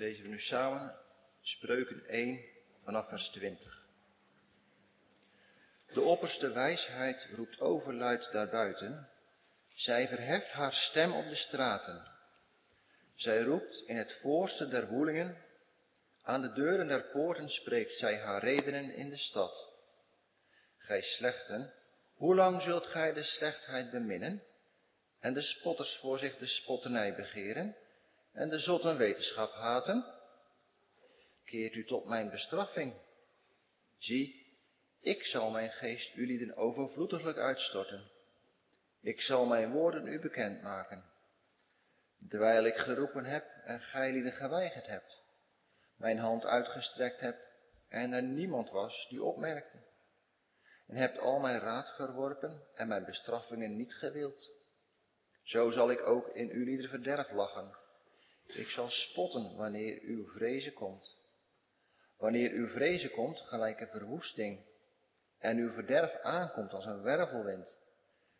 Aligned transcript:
lezen 0.00 0.22
we 0.22 0.28
nu 0.28 0.40
samen 0.40 0.96
Spreuken 1.40 2.06
1 2.08 2.40
vanaf 2.84 3.08
vers 3.08 3.28
20. 3.28 3.84
De 5.92 6.00
opperste 6.00 6.52
wijsheid 6.52 7.28
roept 7.34 7.60
overluid 7.60 8.28
daarbuiten. 8.32 9.08
Zij 9.74 10.08
verheft 10.08 10.50
haar 10.50 10.72
stem 10.72 11.12
op 11.12 11.24
de 11.24 11.34
straten. 11.34 12.06
Zij 13.14 13.42
roept 13.42 13.82
in 13.86 13.96
het 13.96 14.18
voorste 14.20 14.68
der 14.68 14.88
woelingen. 14.88 15.36
Aan 16.22 16.42
de 16.42 16.52
deuren 16.52 16.88
der 16.88 17.02
poorten 17.02 17.48
spreekt 17.48 17.98
zij 17.98 18.18
haar 18.18 18.40
redenen 18.40 18.94
in 18.94 19.10
de 19.10 19.18
stad. 19.18 19.72
Gij 20.78 21.02
slechten, 21.02 21.72
hoe 22.14 22.34
lang 22.34 22.62
zult 22.62 22.86
gij 22.86 23.12
de 23.12 23.22
slechtheid 23.22 23.90
beminnen? 23.90 24.42
En 25.18 25.34
de 25.34 25.42
spotters 25.42 25.96
voor 25.96 26.18
zich 26.18 26.36
de 26.38 26.46
spotternij 26.46 27.14
begeren? 27.14 27.76
En 28.32 28.48
de 28.48 28.58
zotten 28.58 28.96
wetenschap 28.96 29.52
haten? 29.52 30.04
Keert 31.44 31.74
u 31.74 31.84
tot 31.84 32.04
mijn 32.04 32.30
bestraffing. 32.30 32.94
Zie, 33.98 34.56
ik 35.00 35.24
zal 35.24 35.50
mijn 35.50 35.70
geest 35.70 36.14
u 36.14 36.26
lieden 36.26 36.56
overvloediglijk 36.56 37.38
uitstorten. 37.38 38.10
Ik 39.00 39.20
zal 39.20 39.46
mijn 39.46 39.72
woorden 39.72 40.06
u 40.06 40.20
bekendmaken. 40.20 41.04
Terwijl 42.28 42.64
ik 42.64 42.76
geroepen 42.76 43.24
heb 43.24 43.44
en 43.64 43.80
gij 43.80 44.12
lieden 44.12 44.32
geweigerd 44.32 44.86
hebt. 44.86 45.22
Mijn 45.96 46.18
hand 46.18 46.44
uitgestrekt 46.44 47.20
heb 47.20 47.36
en 47.88 48.12
er 48.12 48.22
niemand 48.22 48.70
was 48.70 49.06
die 49.08 49.22
opmerkte. 49.22 49.78
En 50.86 50.96
hebt 50.96 51.18
al 51.18 51.38
mijn 51.38 51.60
raad 51.60 51.94
verworpen 51.96 52.62
en 52.74 52.88
mijn 52.88 53.04
bestraffingen 53.04 53.76
niet 53.76 53.94
gewild. 53.94 54.50
Zo 55.42 55.70
zal 55.70 55.90
ik 55.90 56.06
ook 56.06 56.28
in 56.28 56.50
uw 56.50 56.64
lieder 56.64 56.88
verderf 56.88 57.30
lachen. 57.30 57.78
Ik 58.54 58.68
zal 58.68 58.90
spotten 58.90 59.56
wanneer 59.56 60.00
uw 60.02 60.26
vrezen 60.26 60.72
komt. 60.72 61.16
Wanneer 62.16 62.50
uw 62.50 62.68
vrezen 62.68 63.10
komt, 63.10 63.40
gelijk 63.40 63.80
een 63.80 63.88
verwoesting, 63.88 64.64
en 65.38 65.56
uw 65.56 65.72
verderf 65.72 66.20
aankomt 66.22 66.72
als 66.72 66.86
een 66.86 67.02
wervelwind, 67.02 67.76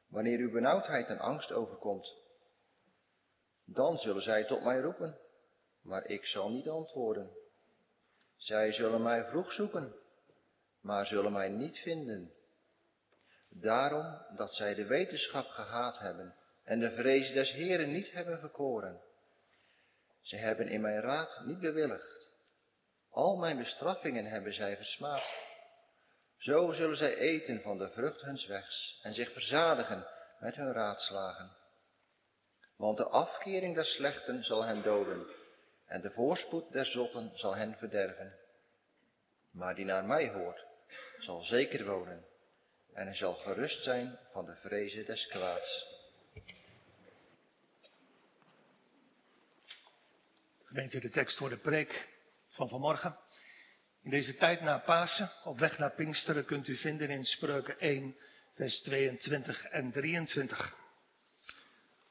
wanneer 0.09 0.39
uw 0.39 0.51
benauwdheid 0.51 1.09
en 1.09 1.19
angst 1.19 1.53
overkomt, 1.53 2.15
dan 3.65 3.99
zullen 3.99 4.23
zij 4.23 4.45
tot 4.45 4.65
mij 4.65 4.81
roepen, 4.81 5.19
maar 5.83 6.07
ik 6.07 6.27
zal 6.27 6.51
niet 6.51 6.69
antwoorden. 6.69 7.31
Zij 8.37 8.73
zullen 8.73 9.03
mij 9.03 9.25
vroeg 9.25 9.53
zoeken, 9.53 9.95
maar 10.81 11.07
zullen 11.07 11.33
mij 11.33 11.49
niet 11.49 11.79
vinden. 11.79 12.33
Daarom 13.49 14.19
dat 14.37 14.55
zij 14.55 14.75
de 14.75 14.87
wetenschap 14.87 15.47
gehaat 15.47 15.99
hebben 15.99 16.35
en 16.65 16.81
de 16.81 16.91
vrees 16.91 17.33
des 17.33 17.53
Heren 17.53 17.93
niet 17.93 18.13
hebben 18.13 18.39
verkoren. 18.39 19.01
Ze 20.23 20.37
hebben 20.37 20.69
in 20.69 20.81
mijn 20.81 21.01
raad 21.01 21.41
niet 21.45 21.61
bewilligd. 21.61 22.29
Al 23.11 23.37
mijn 23.37 23.57
bestraffingen 23.57 24.25
hebben 24.25 24.55
zij 24.55 24.77
versmaad. 24.77 25.49
Zo 26.39 26.73
zullen 26.73 26.97
zij 26.97 27.17
eten 27.17 27.61
van 27.61 27.79
de 27.79 27.91
vrucht 27.91 28.21
huns 28.21 28.47
wegs 28.47 29.01
en 29.03 29.15
zich 29.15 29.33
verzadigen 29.33 30.07
met 30.39 30.57
hun 30.57 30.73
raadslagen. 30.73 31.57
Want 32.77 32.97
de 32.97 33.09
afkering 33.09 33.75
der 33.75 33.85
slechten 33.85 34.45
zal 34.45 34.65
hen 34.65 34.83
doden 34.83 35.27
en 35.87 36.01
de 36.01 36.11
voorspoed 36.11 36.73
der 36.73 36.87
zotten 36.87 37.31
zal 37.35 37.57
hen 37.57 37.75
verderven. 37.75 38.39
Maar 39.53 39.75
die 39.75 39.85
naar 39.85 40.05
mij 40.05 40.29
hoort, 40.29 40.65
zal 41.19 41.43
zeker 41.43 41.85
wonen 41.85 42.25
en 42.93 43.07
hij 43.07 43.15
zal 43.15 43.35
gerust 43.35 43.83
zijn 43.83 44.19
van 44.33 44.45
de 44.45 44.57
vrezen 44.57 45.07
des 45.07 45.27
kwaads. 45.27 45.99
Gemeente, 50.71 51.01
de 51.01 51.11
tekst 51.11 51.37
voor 51.37 51.49
de 51.49 51.57
preek 51.57 52.09
van 52.49 52.69
vanmorgen. 52.69 53.19
In 54.03 54.11
deze 54.11 54.37
tijd 54.37 54.61
na 54.61 54.79
Pasen, 54.79 55.31
op 55.45 55.59
weg 55.59 55.79
naar 55.79 55.95
Pinksteren, 55.95 56.45
kunt 56.45 56.69
u 56.69 56.77
vinden 56.77 57.11
in 57.11 57.25
Spreuken 57.25 57.81
1, 57.81 58.17
vers 58.55 58.81
22 58.81 59.65
en 59.65 59.93
23. 59.93 60.75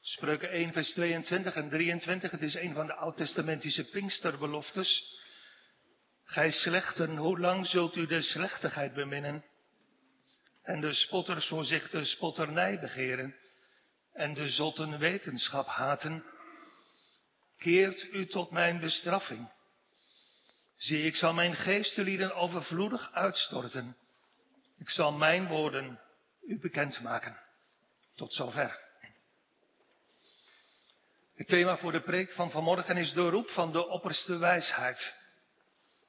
Spreuken 0.00 0.50
1, 0.50 0.72
vers 0.72 0.92
22 0.92 1.54
en 1.54 1.68
23, 1.68 2.30
het 2.30 2.42
is 2.42 2.54
een 2.54 2.74
van 2.74 2.86
de 2.86 2.94
oud-testamentische 2.94 3.84
Pinksterbeloftes. 3.84 5.18
Gij 6.24 6.50
slechten, 6.50 7.16
hoe 7.16 7.38
lang 7.38 7.66
zult 7.66 7.96
u 7.96 8.06
de 8.06 8.22
slechtigheid 8.22 8.94
beminnen? 8.94 9.44
En 10.62 10.80
de 10.80 10.94
spotters 10.94 11.46
voor 11.46 11.64
zich 11.64 11.90
de 11.90 12.04
spotternij 12.04 12.80
begeren 12.80 13.36
en 14.12 14.34
de 14.34 14.48
zotten 14.48 14.98
wetenschap 14.98 15.66
haten? 15.66 16.24
Keert 17.60 18.02
u 18.12 18.26
tot 18.26 18.50
mijn 18.50 18.80
bestraffing. 18.80 19.52
Zie, 20.76 21.04
ik 21.04 21.16
zal 21.16 21.32
mijn 21.32 21.56
geestelieden 21.56 22.34
overvloedig 22.34 23.12
uitstorten. 23.12 23.96
Ik 24.78 24.90
zal 24.90 25.12
mijn 25.12 25.46
woorden 25.46 26.00
u 26.40 26.58
bekendmaken. 26.58 27.40
Tot 28.14 28.34
zover. 28.34 28.80
Het 31.34 31.46
thema 31.46 31.78
voor 31.78 31.92
de 31.92 32.02
preek 32.02 32.32
van 32.32 32.50
vanmorgen 32.50 32.96
is 32.96 33.12
de 33.12 33.28
roep 33.28 33.48
van 33.48 33.72
de 33.72 33.86
opperste 33.86 34.36
wijsheid. 34.36 35.14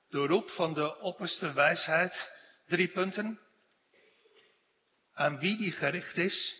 De 0.10 0.26
roep 0.26 0.50
van 0.50 0.74
de 0.74 1.00
opperste 1.00 1.54
wijsheid. 1.54 2.30
Drie 2.68 2.88
punten. 2.88 3.40
Aan 5.14 5.40
wie 5.40 5.58
die 5.58 5.72
gericht 5.72 6.18
is. 6.18 6.56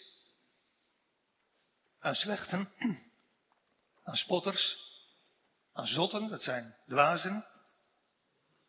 Aan 2.00 2.16
slechten. 2.16 2.70
Aan 4.04 4.16
spotters. 4.16 4.78
Aan 5.74 5.88
zotten, 5.88 6.30
dat 6.30 6.44
zijn 6.44 6.76
dwazen. 6.88 7.46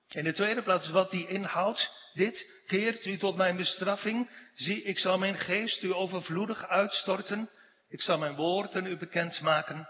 In 0.09 0.25
de 0.25 0.33
tweede 0.33 0.63
plaats 0.63 0.89
wat 0.89 1.11
die 1.11 1.27
inhoudt. 1.27 2.11
Dit 2.13 2.63
keert 2.67 3.07
u 3.07 3.19
tot 3.19 3.37
mijn 3.37 3.57
bestraffing. 3.57 4.31
Zie, 4.55 4.83
ik 4.83 4.99
zal 4.99 5.19
mijn 5.19 5.39
geest 5.39 5.83
u 5.83 5.93
overvloedig 5.93 6.67
uitstorten. 6.69 7.51
Ik 7.89 8.01
zal 8.01 8.19
mijn 8.19 8.35
woorden 8.35 8.87
u 8.87 8.97
bekendmaken. 8.97 9.89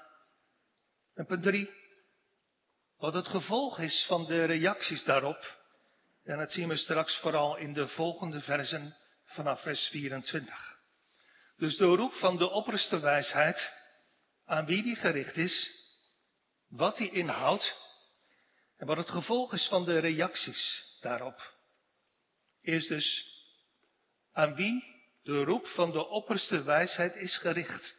En 1.15 1.27
punt 1.27 1.43
drie. 1.43 1.71
Wat 2.99 3.15
het 3.15 3.29
gevolg 3.29 3.79
is 3.79 4.05
van 4.09 4.27
de 4.27 4.45
reacties 4.45 5.05
daarop. 5.05 5.61
En 6.25 6.39
dat 6.39 6.53
zien 6.53 6.69
we 6.69 6.77
straks 6.77 7.17
vooral 7.17 7.57
in 7.57 7.73
de 7.73 7.89
volgende 7.89 8.41
versen 8.41 8.97
vanaf 9.25 9.63
vers 9.63 9.89
24. 9.89 10.79
Dus 11.57 11.77
de 11.77 11.85
roep 11.85 12.13
van 12.13 12.37
de 12.37 12.51
opperste 12.51 13.01
wijsheid, 13.01 13.73
aan 14.53 14.67
wie 14.67 14.83
die 14.83 14.97
gericht 14.97 15.37
is, 15.37 15.71
wat 16.69 16.97
die 16.97 17.11
inhoudt 17.11 17.77
en 18.77 18.87
wat 18.87 18.97
het 18.97 19.11
gevolg 19.11 19.53
is 19.53 19.67
van 19.69 19.85
de 19.85 19.99
reacties 19.99 20.85
daarop. 21.01 21.53
Eerst 22.63 22.89
dus, 22.89 23.09
aan 24.33 24.55
wie 24.55 24.85
de 25.23 25.45
roep 25.45 25.67
van 25.67 25.91
de 25.91 26.07
opperste 26.07 26.63
wijsheid 26.63 27.15
is 27.15 27.39
gericht. 27.39 27.95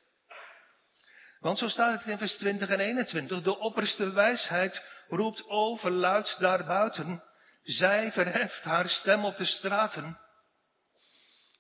Want 1.40 1.58
zo 1.58 1.68
staat 1.68 2.00
het 2.00 2.10
in 2.10 2.18
vers 2.18 2.38
20 2.38 2.70
en 2.70 2.80
21. 2.80 3.42
De 3.42 3.58
opperste 3.58 4.12
wijsheid 4.12 4.84
roept 5.08 5.48
overluid 5.48 6.36
daarbuiten. 6.40 7.24
Zij 7.64 8.12
verheft 8.12 8.64
haar 8.64 8.90
stem 8.90 9.26
op 9.26 9.38
de 9.38 9.46
straten. 9.46 10.20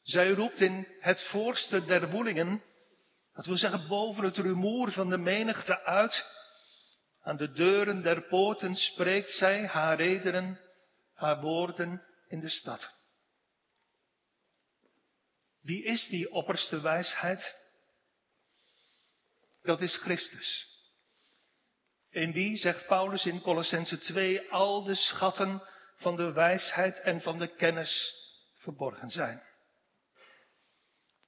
Zij 0.04 0.30
roept 0.30 0.62
in 0.62 0.88
het 1.00 1.24
voorste 1.24 1.86
der 1.86 2.10
woelingen. 2.10 2.64
Dat 3.34 3.46
wil 3.46 3.58
zeggen 3.58 3.88
boven 3.88 4.24
het 4.24 4.38
rumoer 4.38 4.92
van 4.92 5.10
de 5.10 5.18
menigte 5.18 5.84
uit. 5.84 6.26
Aan 7.22 7.38
de 7.38 7.52
deuren 7.52 8.02
der 8.02 8.22
poorten 8.22 8.76
spreekt 8.76 9.32
zij 9.32 9.68
haar 9.68 9.98
redenen, 9.98 10.60
haar 11.14 11.42
woorden 11.42 12.04
in 12.28 12.40
de 12.40 12.50
stad. 12.50 13.02
Wie 15.62 15.84
is 15.84 16.08
die 16.08 16.32
opperste 16.32 16.82
wijsheid? 16.82 17.56
Dat 19.62 19.82
is 19.82 19.98
Christus. 19.98 20.72
In 22.10 22.32
wie, 22.32 22.58
zegt 22.58 22.88
Paulus 22.88 23.26
in 23.26 23.42
Colossense 23.42 23.98
2, 23.98 24.52
al 24.52 24.84
de 24.84 24.96
schatten 24.96 25.68
van 25.96 26.16
de 26.16 26.32
wijsheid 26.32 27.00
en 27.00 27.22
van 27.22 27.40
de 27.40 27.56
kennis 27.56 28.14
verborgen 28.58 29.10
zijn. 29.10 29.44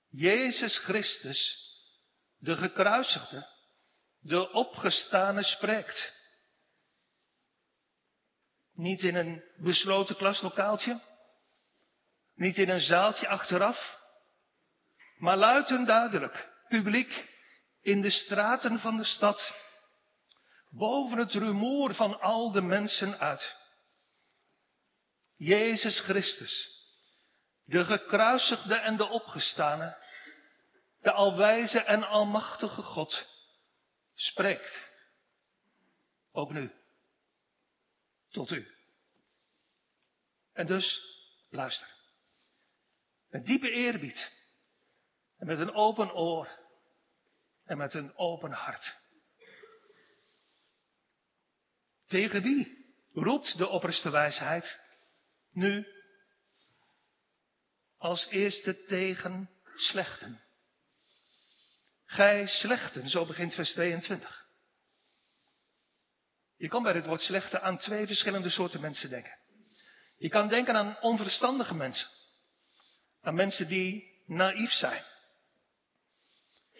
Jezus 0.10 0.78
Christus, 0.78 1.65
de 2.38 2.56
gekruisigde, 2.56 3.48
de 4.20 4.52
opgestane 4.52 5.44
spreekt. 5.44 6.14
Niet 8.74 9.02
in 9.02 9.16
een 9.16 9.44
besloten 9.58 10.16
klaslokaaltje, 10.16 11.02
niet 12.36 12.58
in 12.58 12.70
een 12.70 12.82
zaaltje 12.82 13.28
achteraf, 13.28 13.98
maar 15.18 15.38
luid 15.38 15.70
en 15.70 15.86
duidelijk, 15.86 16.50
publiek, 16.68 17.28
in 17.82 18.02
de 18.02 18.10
straten 18.10 18.80
van 18.80 18.98
de 18.98 19.06
stad, 19.06 19.54
boven 20.70 21.18
het 21.18 21.34
rumoer 21.34 21.96
van 21.96 22.22
al 22.22 22.52
de 22.52 22.62
mensen 22.62 23.20
uit. 23.20 23.56
Jezus 25.36 26.00
Christus, 26.00 26.84
de 27.64 27.86
gekruisigde 27.86 28.76
en 28.76 28.98
de 28.98 29.08
opgestane, 29.08 30.05
de 31.06 31.12
alwijze 31.12 31.80
en 31.80 32.04
almachtige 32.04 32.82
God, 32.82 33.28
spreekt. 34.14 34.94
Ook 36.32 36.52
nu. 36.52 36.72
tot 38.30 38.52
u. 38.52 38.68
En 40.54 40.66
dus, 40.66 41.02
luister. 41.50 41.88
Met 43.30 43.46
diepe 43.46 43.72
eerbied. 43.72 44.32
En 45.38 45.48
met 45.48 45.60
een 45.60 45.74
open 45.74 46.14
oor. 46.14 46.60
En 47.66 47.78
met 47.78 47.94
een 47.94 48.18
open 48.18 48.52
hart. 48.52 48.96
Tegen 52.08 52.42
wie 52.42 52.94
roept 53.14 53.58
de 53.58 53.68
opperste 53.68 54.10
wijsheid? 54.10 54.80
Nu, 55.52 55.88
als 57.98 58.28
eerste 58.28 58.86
tegen 58.86 59.50
slechten. 59.76 60.45
Gij 62.16 62.48
slechten, 62.48 63.10
zo 63.10 63.26
begint 63.26 63.54
vers 63.54 63.74
22. 63.74 64.46
Je 66.58 66.68
kan 66.68 66.84
bij 66.84 66.94
het 66.94 67.06
woord 67.06 67.22
slechte 67.22 67.60
aan 67.60 67.78
twee 67.78 68.06
verschillende 68.08 68.50
soorten 68.50 68.82
mensen 68.82 69.10
denken. 69.10 69.38
Je 70.18 70.30
kan 70.30 70.48
denken 70.48 70.76
aan 70.76 70.98
onverstandige 71.02 71.74
mensen. 71.74 72.08
Aan 73.22 73.36
mensen 73.36 73.68
die 73.68 74.22
naïef 74.26 74.72
zijn. 74.72 75.04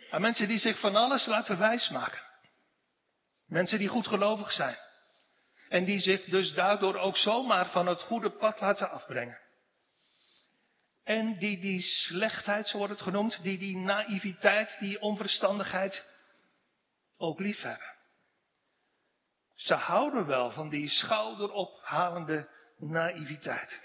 Aan 0.10 0.22
mensen 0.22 0.48
die 0.48 0.60
zich 0.60 0.80
van 0.80 0.96
alles 0.96 1.26
laten 1.26 1.60
wijsmaken. 1.60 2.22
Mensen 3.46 3.80
die 3.80 3.88
goedgelovig 3.88 4.52
zijn. 4.52 4.78
En 5.70 5.86
die 5.86 6.00
zich 6.00 6.24
dus 6.24 6.54
daardoor 6.54 6.96
ook 6.96 7.18
zomaar 7.18 7.70
van 7.70 7.88
het 7.88 8.02
goede 8.02 8.32
pad 8.32 8.62
laten 8.62 8.90
afbrengen. 8.90 9.40
En 11.06 11.38
die 11.38 11.60
die 11.60 11.82
slechtheid, 11.82 12.68
zo 12.68 12.78
wordt 12.78 12.94
het 12.94 13.02
genoemd, 13.02 13.44
die 13.44 13.58
die 13.58 13.78
naïviteit, 13.78 14.76
die 14.80 15.02
onverstandigheid 15.02 16.06
ook 17.18 17.40
lief 17.40 17.62
hebben. 17.62 17.94
Ze 19.56 19.74
houden 19.74 20.26
wel 20.26 20.52
van 20.52 20.70
die 20.70 20.90
schouderophalende 20.90 22.50
naïviteit. 22.78 23.82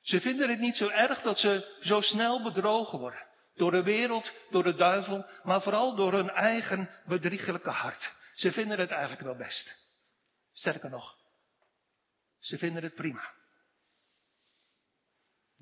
Ze 0.00 0.20
vinden 0.20 0.48
het 0.48 0.58
niet 0.58 0.76
zo 0.76 0.88
erg 0.88 1.22
dat 1.22 1.38
ze 1.38 1.78
zo 1.80 2.00
snel 2.00 2.42
bedrogen 2.42 2.98
worden. 2.98 3.26
Door 3.54 3.70
de 3.70 3.82
wereld, 3.82 4.32
door 4.50 4.62
de 4.62 4.74
duivel, 4.74 5.26
maar 5.42 5.62
vooral 5.62 5.94
door 5.94 6.12
hun 6.12 6.30
eigen 6.30 6.90
bedriegelijke 7.06 7.70
hart. 7.70 8.12
Ze 8.34 8.52
vinden 8.52 8.78
het 8.78 8.90
eigenlijk 8.90 9.22
wel 9.22 9.36
best. 9.36 9.88
Sterker 10.52 10.90
nog, 10.90 11.16
ze 12.38 12.58
vinden 12.58 12.82
het 12.82 12.94
prima. 12.94 13.38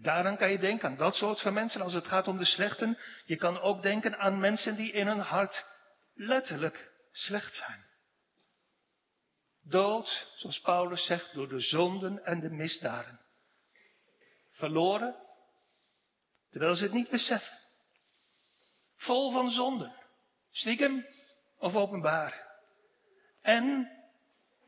Daaraan 0.00 0.37
kan 0.37 0.50
je 0.50 0.59
denken, 0.59 0.89
aan 0.89 0.97
dat 0.97 1.15
soort 1.15 1.41
van 1.41 1.53
mensen, 1.53 1.81
als 1.81 1.93
het 1.93 2.06
gaat 2.06 2.29
om 2.29 2.37
de 2.37 2.45
slechten. 2.45 2.99
Je 3.27 3.37
kan 3.37 3.61
ook 3.61 3.83
denken 3.83 4.19
aan 4.19 4.41
mensen 4.41 4.77
die 4.77 4.93
in 4.93 5.06
hun 5.06 5.21
hart 5.21 5.65
letterlijk 6.15 6.91
slecht 7.12 7.55
zijn. 7.55 7.85
Dood, 9.62 10.33
zoals 10.37 10.61
Paulus 10.61 11.06
zegt, 11.06 11.35
door 11.35 11.49
de 11.49 11.61
zonden 11.61 12.25
en 12.25 12.41
de 12.41 12.50
misdaden. 12.50 13.21
Verloren, 14.50 15.17
terwijl 16.50 16.75
ze 16.75 16.83
het 16.83 16.93
niet 16.93 17.11
beseffen. 17.11 17.59
Vol 18.97 19.33
van 19.33 19.50
zonden, 19.50 19.95
stiekem 20.50 21.06
of 21.59 21.75
openbaar. 21.75 22.47
En 23.43 23.91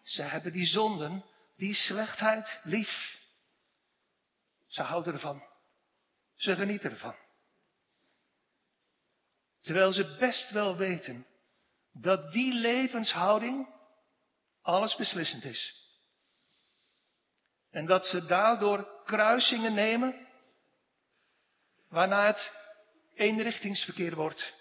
ze 0.02 0.22
hebben 0.22 0.52
die 0.52 0.66
zonden, 0.66 1.24
die 1.56 1.74
slechtheid 1.74 2.60
lief. 2.62 3.19
Ze 4.70 4.82
houden 4.82 5.12
ervan. 5.12 5.42
Ze 6.34 6.54
genieten 6.54 6.90
ervan. 6.90 7.16
Terwijl 9.60 9.92
ze 9.92 10.16
best 10.18 10.50
wel 10.50 10.76
weten 10.76 11.26
dat 11.92 12.32
die 12.32 12.52
levenshouding 12.52 13.74
alles 14.62 14.96
beslissend 14.96 15.44
is. 15.44 15.88
En 17.70 17.86
dat 17.86 18.06
ze 18.06 18.26
daardoor 18.26 19.02
kruisingen 19.04 19.74
nemen 19.74 20.26
waarna 21.88 22.26
het 22.26 22.52
eenrichtingsverkeer 23.14 24.14
wordt. 24.14 24.54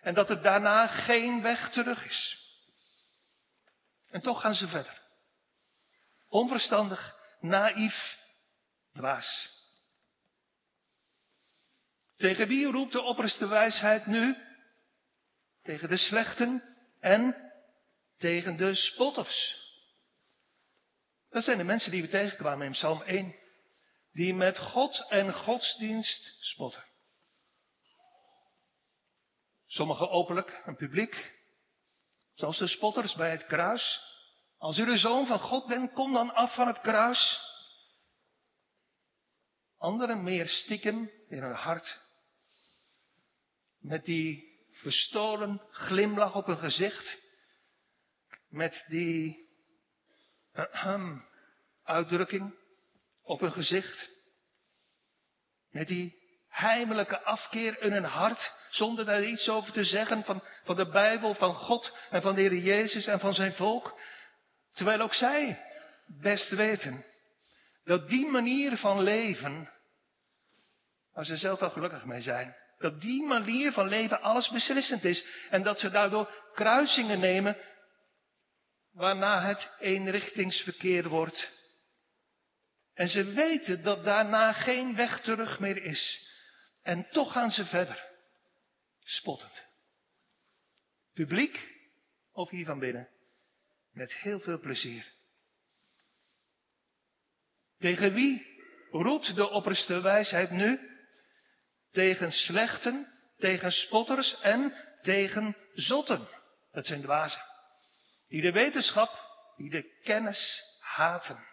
En 0.00 0.14
dat 0.14 0.30
er 0.30 0.42
daarna 0.42 0.86
geen 0.86 1.42
weg 1.42 1.70
terug 1.70 2.04
is. 2.04 2.40
En 4.10 4.20
toch 4.20 4.40
gaan 4.40 4.54
ze 4.54 4.68
verder. 4.68 5.00
Onverstandig, 6.28 7.16
naïef, 7.40 8.21
dwaas. 8.92 9.60
Tegen 12.16 12.48
wie 12.48 12.66
roept 12.66 12.92
de 12.92 13.02
opperste 13.02 13.46
wijsheid 13.46 14.06
nu? 14.06 14.36
Tegen 15.62 15.88
de 15.88 15.96
slechten 15.96 16.76
en 17.00 17.52
tegen 18.16 18.56
de 18.56 18.74
spotters. 18.74 19.60
Dat 21.30 21.44
zijn 21.44 21.58
de 21.58 21.64
mensen 21.64 21.90
die 21.90 22.02
we 22.02 22.08
tegenkwamen 22.08 22.66
in 22.66 22.72
Psalm 22.72 23.02
1. 23.02 23.34
Die 24.12 24.34
met 24.34 24.58
God 24.58 25.06
en 25.08 25.34
godsdienst 25.34 26.36
spotten. 26.40 26.84
Sommigen 29.66 30.10
openlijk 30.10 30.62
en 30.64 30.76
publiek. 30.76 31.32
Zoals 32.34 32.58
de 32.58 32.66
spotters 32.66 33.14
bij 33.14 33.30
het 33.30 33.46
kruis. 33.46 34.00
Als 34.58 34.78
u 34.78 34.84
de 34.84 34.96
zoon 34.96 35.26
van 35.26 35.38
God 35.38 35.66
bent, 35.66 35.92
kom 35.92 36.12
dan 36.12 36.34
af 36.34 36.54
van 36.54 36.66
het 36.66 36.80
kruis. 36.80 37.40
Anderen 39.82 40.22
meer 40.22 40.48
stiekem 40.48 41.10
in 41.28 41.42
hun 41.42 41.54
hart. 41.54 41.98
Met 43.78 44.04
die 44.04 44.50
verstolen 44.70 45.62
glimlach 45.70 46.34
op 46.34 46.46
hun 46.46 46.58
gezicht 46.58 47.20
met 48.52 48.84
die 48.88 49.48
uh, 50.54 51.18
uitdrukking 51.84 52.54
op 53.22 53.40
hun 53.40 53.52
gezicht. 53.52 54.10
Met 55.70 55.88
die 55.88 56.20
heimelijke 56.48 57.20
afkeer 57.20 57.82
in 57.82 57.92
hun 57.92 58.04
hart, 58.04 58.52
zonder 58.70 59.04
daar 59.04 59.24
iets 59.24 59.48
over 59.48 59.72
te 59.72 59.84
zeggen 59.84 60.24
van, 60.24 60.42
van 60.64 60.76
de 60.76 60.88
Bijbel, 60.88 61.34
van 61.34 61.54
God 61.54 61.96
en 62.10 62.22
van 62.22 62.34
de 62.34 62.40
Heer 62.40 62.56
Jezus 62.56 63.06
en 63.06 63.20
van 63.20 63.34
zijn 63.34 63.52
volk. 63.52 64.00
Terwijl 64.72 65.00
ook 65.00 65.14
zij 65.14 65.62
best 66.06 66.50
weten 66.50 67.04
dat 67.84 68.08
die 68.08 68.26
manier 68.26 68.76
van 68.76 69.02
leven, 69.02 69.70
waar 71.12 71.24
ze 71.24 71.36
zelf 71.36 71.60
wel 71.60 71.70
gelukkig 71.70 72.04
mee 72.04 72.20
zijn, 72.20 72.56
dat 72.78 73.00
die 73.00 73.22
manier 73.22 73.72
van 73.72 73.88
leven 73.88 74.20
alles 74.20 74.48
beslissend 74.48 75.04
is 75.04 75.24
en 75.50 75.62
dat 75.62 75.78
ze 75.78 75.90
daardoor 75.90 76.50
kruisingen 76.54 77.20
nemen 77.20 77.56
waarna 78.92 79.46
het 79.46 79.70
eenrichtingsverkeer 79.78 81.08
wordt. 81.08 81.60
En 82.94 83.08
ze 83.08 83.24
weten 83.24 83.82
dat 83.82 84.04
daarna 84.04 84.52
geen 84.52 84.96
weg 84.96 85.20
terug 85.20 85.60
meer 85.60 85.82
is. 85.82 86.30
En 86.82 87.08
toch 87.10 87.32
gaan 87.32 87.50
ze 87.50 87.64
verder. 87.64 88.10
Spottend. 89.04 89.62
Publiek 91.14 91.68
of 92.32 92.50
hier 92.50 92.64
van 92.64 92.78
binnen. 92.78 93.08
Met 93.92 94.14
heel 94.14 94.40
veel 94.40 94.58
plezier. 94.58 95.12
Tegen 97.82 98.12
wie 98.12 98.46
roept 98.90 99.34
de 99.34 99.50
opperste 99.50 100.00
wijsheid 100.00 100.50
nu? 100.50 100.80
Tegen 101.90 102.32
slechten, 102.32 103.12
tegen 103.38 103.72
spotters 103.72 104.40
en 104.40 104.74
tegen 105.00 105.56
zotten. 105.74 106.28
Dat 106.72 106.86
zijn 106.86 107.02
dwazen. 107.02 107.40
Die 108.28 108.42
de 108.42 108.52
wetenschap, 108.52 109.10
die 109.56 109.70
de 109.70 110.00
kennis 110.02 110.62
haten. 110.80 111.46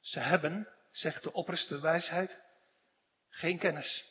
Ze 0.00 0.20
hebben, 0.20 0.68
zegt 0.90 1.22
de 1.22 1.32
opperste 1.32 1.80
wijsheid, 1.80 2.40
geen 3.28 3.58
kennis. 3.58 4.04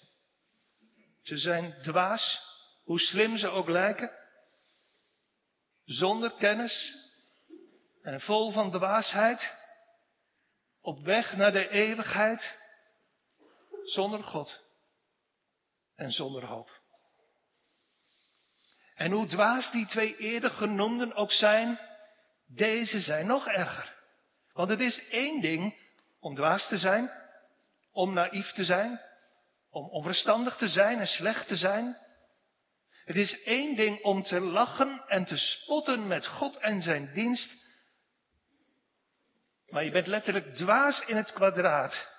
Ze 1.23 1.37
zijn 1.37 1.75
dwaas, 1.81 2.41
hoe 2.83 2.99
slim 2.99 3.37
ze 3.37 3.47
ook 3.47 3.69
lijken, 3.69 4.11
zonder 5.83 6.31
kennis 6.31 6.95
en 8.01 8.21
vol 8.21 8.51
van 8.51 8.71
dwaasheid, 8.71 9.63
op 10.85 10.99
weg 11.03 11.35
naar 11.35 11.51
de 11.51 11.69
eeuwigheid, 11.69 12.57
zonder 13.83 14.23
God 14.23 14.63
en 15.95 16.11
zonder 16.11 16.45
hoop. 16.45 16.81
En 18.95 19.11
hoe 19.11 19.25
dwaas 19.25 19.71
die 19.71 19.85
twee 19.85 20.17
eerder 20.17 20.49
genoemden 20.49 21.13
ook 21.13 21.31
zijn, 21.31 21.79
deze 22.47 22.99
zijn 22.99 23.27
nog 23.27 23.47
erger. 23.47 23.93
Want 24.53 24.69
het 24.69 24.79
is 24.79 25.07
één 25.09 25.41
ding 25.41 25.75
om 26.19 26.35
dwaas 26.35 26.67
te 26.67 26.77
zijn, 26.77 27.11
om 27.91 28.13
naïef 28.13 28.51
te 28.51 28.63
zijn, 28.63 29.01
om 29.69 29.89
onverstandig 29.89 30.57
te 30.57 30.67
zijn 30.67 30.99
en 30.99 31.07
slecht 31.07 31.47
te 31.47 31.55
zijn. 31.55 31.97
Het 33.05 33.15
is 33.15 33.43
één 33.43 33.75
ding 33.75 34.01
om 34.01 34.23
te 34.23 34.39
lachen 34.39 35.03
en 35.07 35.25
te 35.25 35.37
spotten 35.37 36.07
met 36.07 36.27
God 36.27 36.57
en 36.57 36.81
zijn 36.81 37.13
dienst. 37.13 37.64
Maar 39.69 39.83
je 39.83 39.91
bent 39.91 40.07
letterlijk 40.07 40.55
dwaas 40.55 41.05
in 41.05 41.15
het 41.15 41.31
kwadraat. 41.31 42.13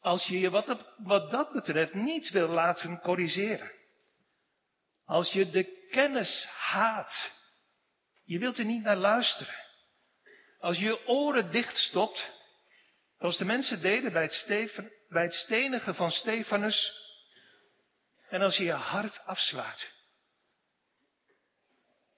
Als 0.00 0.26
je 0.26 0.40
je 0.40 0.50
wat, 0.50 0.94
wat 0.96 1.30
dat 1.30 1.52
betreft 1.52 1.94
niet 1.94 2.30
wil 2.30 2.48
laten 2.48 3.00
corrigeren. 3.00 3.72
Als 5.04 5.32
je 5.32 5.50
de 5.50 5.88
kennis 5.90 6.46
haat 6.46 7.42
Je 8.24 8.38
wilt 8.38 8.58
er 8.58 8.64
niet 8.64 8.82
naar 8.82 8.96
luisteren. 8.96 9.54
Als 10.58 10.78
je 10.78 10.84
je 10.84 11.06
oren 11.06 11.50
dichtstopt, 11.50 12.32
zoals 13.18 13.38
de 13.38 13.44
mensen 13.44 13.82
deden 13.82 14.12
bij 14.12 14.22
het, 14.22 14.32
steven, 14.32 14.92
bij 15.08 15.22
het 15.22 15.34
stenigen 15.34 15.94
van 15.94 16.10
Stefanus, 16.10 17.02
en 18.28 18.42
als 18.42 18.56
je 18.56 18.64
je 18.64 18.72
hart 18.72 19.22
afsluit, 19.24 19.92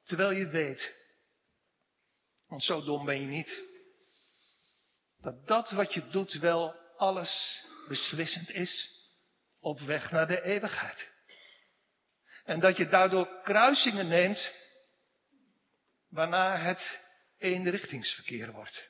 terwijl 0.04 0.30
je 0.30 0.46
weet, 0.46 0.94
want 2.48 2.62
zo 2.62 2.84
dom 2.84 3.04
ben 3.04 3.20
je 3.20 3.26
niet, 3.26 3.75
dat 5.26 5.46
dat 5.46 5.70
wat 5.70 5.94
je 5.94 6.08
doet 6.08 6.32
wel 6.32 6.74
alles 6.96 7.62
beslissend 7.88 8.50
is 8.50 8.90
op 9.60 9.80
weg 9.80 10.10
naar 10.10 10.26
de 10.26 10.42
eeuwigheid. 10.42 11.10
En 12.44 12.60
dat 12.60 12.76
je 12.76 12.88
daardoor 12.88 13.40
kruisingen 13.42 14.08
neemt 14.08 14.52
waarna 16.08 16.56
het 16.56 17.00
eenrichtingsverkeer 17.38 18.52
wordt. 18.52 18.88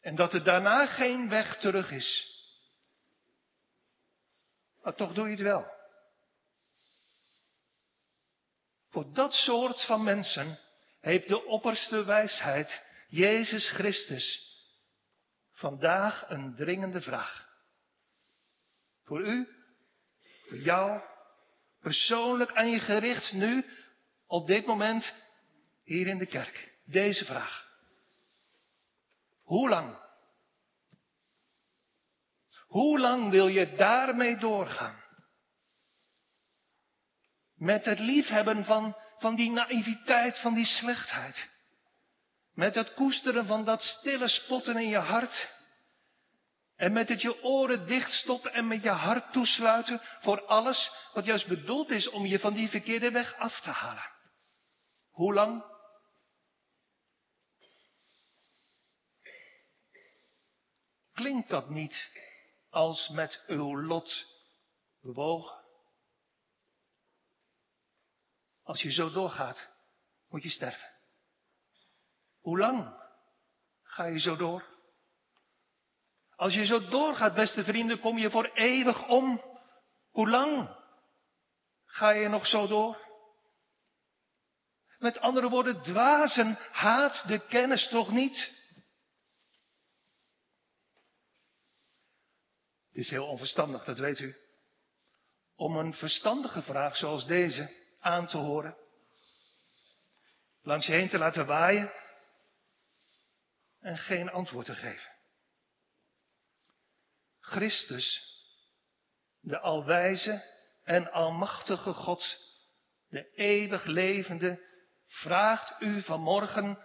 En 0.00 0.14
dat 0.14 0.32
er 0.32 0.44
daarna 0.44 0.86
geen 0.86 1.28
weg 1.28 1.56
terug 1.56 1.90
is. 1.90 2.36
Maar 4.82 4.94
toch 4.94 5.12
doe 5.12 5.24
je 5.24 5.30
het 5.30 5.40
wel. 5.40 5.66
Voor 8.90 9.12
dat 9.12 9.32
soort 9.32 9.84
van 9.84 10.04
mensen 10.04 10.58
heeft 11.00 11.28
de 11.28 11.44
opperste 11.44 12.04
wijsheid, 12.04 12.86
Jezus 13.08 13.70
Christus, 13.70 14.56
vandaag 15.52 16.30
een 16.30 16.54
dringende 16.54 17.00
vraag. 17.00 17.48
Voor 19.04 19.26
u, 19.26 19.48
voor 20.48 20.58
jou, 20.58 21.00
persoonlijk 21.80 22.52
aan 22.52 22.70
je 22.70 22.80
gericht 22.80 23.32
nu, 23.32 23.64
op 24.26 24.46
dit 24.46 24.66
moment, 24.66 25.14
hier 25.84 26.06
in 26.06 26.18
de 26.18 26.26
kerk. 26.26 26.72
Deze 26.84 27.24
vraag. 27.24 27.68
Hoe 29.42 29.68
lang? 29.68 29.98
Hoe 32.66 32.98
lang 32.98 33.30
wil 33.30 33.48
je 33.48 33.76
daarmee 33.76 34.36
doorgaan? 34.36 35.02
Met 37.54 37.84
het 37.84 37.98
liefhebben 37.98 38.64
van, 38.64 38.96
van 39.18 39.36
die 39.36 39.50
naïviteit, 39.50 40.38
van 40.38 40.54
die 40.54 40.64
slechtheid. 40.64 41.57
Met 42.58 42.74
het 42.74 42.94
koesteren 42.94 43.46
van 43.46 43.64
dat 43.64 43.82
stille 43.82 44.28
spotten 44.28 44.76
in 44.76 44.88
je 44.88 44.98
hart. 44.98 45.50
En 46.76 46.92
met 46.92 47.08
het 47.08 47.22
je 47.22 47.42
oren 47.42 47.86
dichtstoppen 47.86 48.52
en 48.52 48.66
met 48.66 48.82
je 48.82 48.90
hart 48.90 49.32
toesluiten 49.32 50.00
voor 50.20 50.46
alles 50.46 50.90
wat 51.12 51.24
juist 51.24 51.46
bedoeld 51.46 51.90
is 51.90 52.08
om 52.08 52.26
je 52.26 52.38
van 52.38 52.54
die 52.54 52.68
verkeerde 52.68 53.10
weg 53.10 53.34
af 53.34 53.60
te 53.60 53.70
halen. 53.70 54.10
Hoe 55.10 55.34
lang? 55.34 55.64
Klinkt 61.12 61.48
dat 61.48 61.70
niet 61.70 62.10
als 62.70 63.08
met 63.08 63.44
uw 63.46 63.80
lot 63.80 64.26
bewogen? 65.00 65.64
Als 68.62 68.82
je 68.82 68.92
zo 68.92 69.10
doorgaat, 69.10 69.70
moet 70.28 70.42
je 70.42 70.50
sterven. 70.50 70.97
Hoe 72.48 72.58
lang 72.58 72.94
ga 73.82 74.04
je 74.04 74.18
zo 74.18 74.36
door? 74.36 74.64
Als 76.36 76.54
je 76.54 76.66
zo 76.66 76.88
doorgaat, 76.88 77.34
beste 77.34 77.64
vrienden, 77.64 78.00
kom 78.00 78.18
je 78.18 78.30
voor 78.30 78.44
eeuwig 78.44 79.08
om. 79.08 79.42
Hoe 80.10 80.28
lang 80.28 80.76
ga 81.84 82.10
je 82.10 82.28
nog 82.28 82.46
zo 82.46 82.66
door? 82.66 83.06
Met 84.98 85.18
andere 85.18 85.48
woorden, 85.48 85.82
dwazen 85.82 86.58
haat 86.72 87.24
de 87.26 87.46
kennis 87.46 87.88
toch 87.88 88.10
niet? 88.10 88.36
Het 92.88 92.96
is 92.96 93.10
heel 93.10 93.26
onverstandig, 93.26 93.84
dat 93.84 93.98
weet 93.98 94.18
u. 94.18 94.36
Om 95.54 95.76
een 95.76 95.94
verstandige 95.94 96.62
vraag 96.62 96.96
zoals 96.96 97.26
deze 97.26 97.70
aan 98.00 98.26
te 98.26 98.36
horen. 98.36 98.76
Langs 100.62 100.86
je 100.86 100.92
heen 100.92 101.08
te 101.08 101.18
laten 101.18 101.46
waaien. 101.46 101.92
En 103.80 103.98
geen 103.98 104.30
antwoord 104.30 104.66
te 104.66 104.74
geven. 104.74 105.16
Christus, 107.40 108.36
de 109.40 109.58
alwijze 109.58 110.44
en 110.84 111.12
almachtige 111.12 111.92
God, 111.92 112.38
de 113.08 113.32
eeuwig 113.34 113.84
levende, 113.84 114.66
vraagt 115.06 115.80
u 115.80 116.02
vanmorgen 116.02 116.78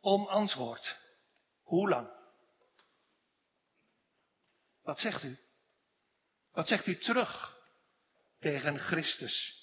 om 0.00 0.26
antwoord. 0.26 0.98
Hoe 1.62 1.88
lang? 1.88 2.10
Wat 4.82 4.98
zegt 4.98 5.22
u? 5.22 5.38
Wat 6.52 6.68
zegt 6.68 6.86
u 6.86 6.98
terug 6.98 7.58
tegen 8.38 8.78
Christus? 8.78 9.62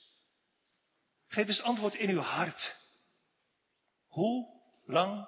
Geef 1.28 1.48
eens 1.48 1.62
antwoord 1.62 1.96
in 1.96 2.10
uw 2.10 2.20
hart. 2.20 2.76
Hoe 4.08 4.62
lang? 4.86 5.28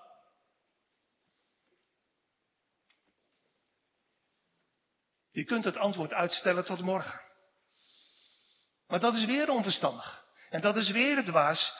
Je 5.33 5.43
kunt 5.43 5.63
het 5.63 5.77
antwoord 5.77 6.13
uitstellen 6.13 6.65
tot 6.65 6.81
morgen. 6.81 7.21
Maar 8.87 8.99
dat 8.99 9.13
is 9.13 9.25
weer 9.25 9.49
onverstandig. 9.49 10.25
En 10.49 10.61
dat 10.61 10.75
is 10.75 10.91
weer 10.91 11.23
dwaas. 11.23 11.73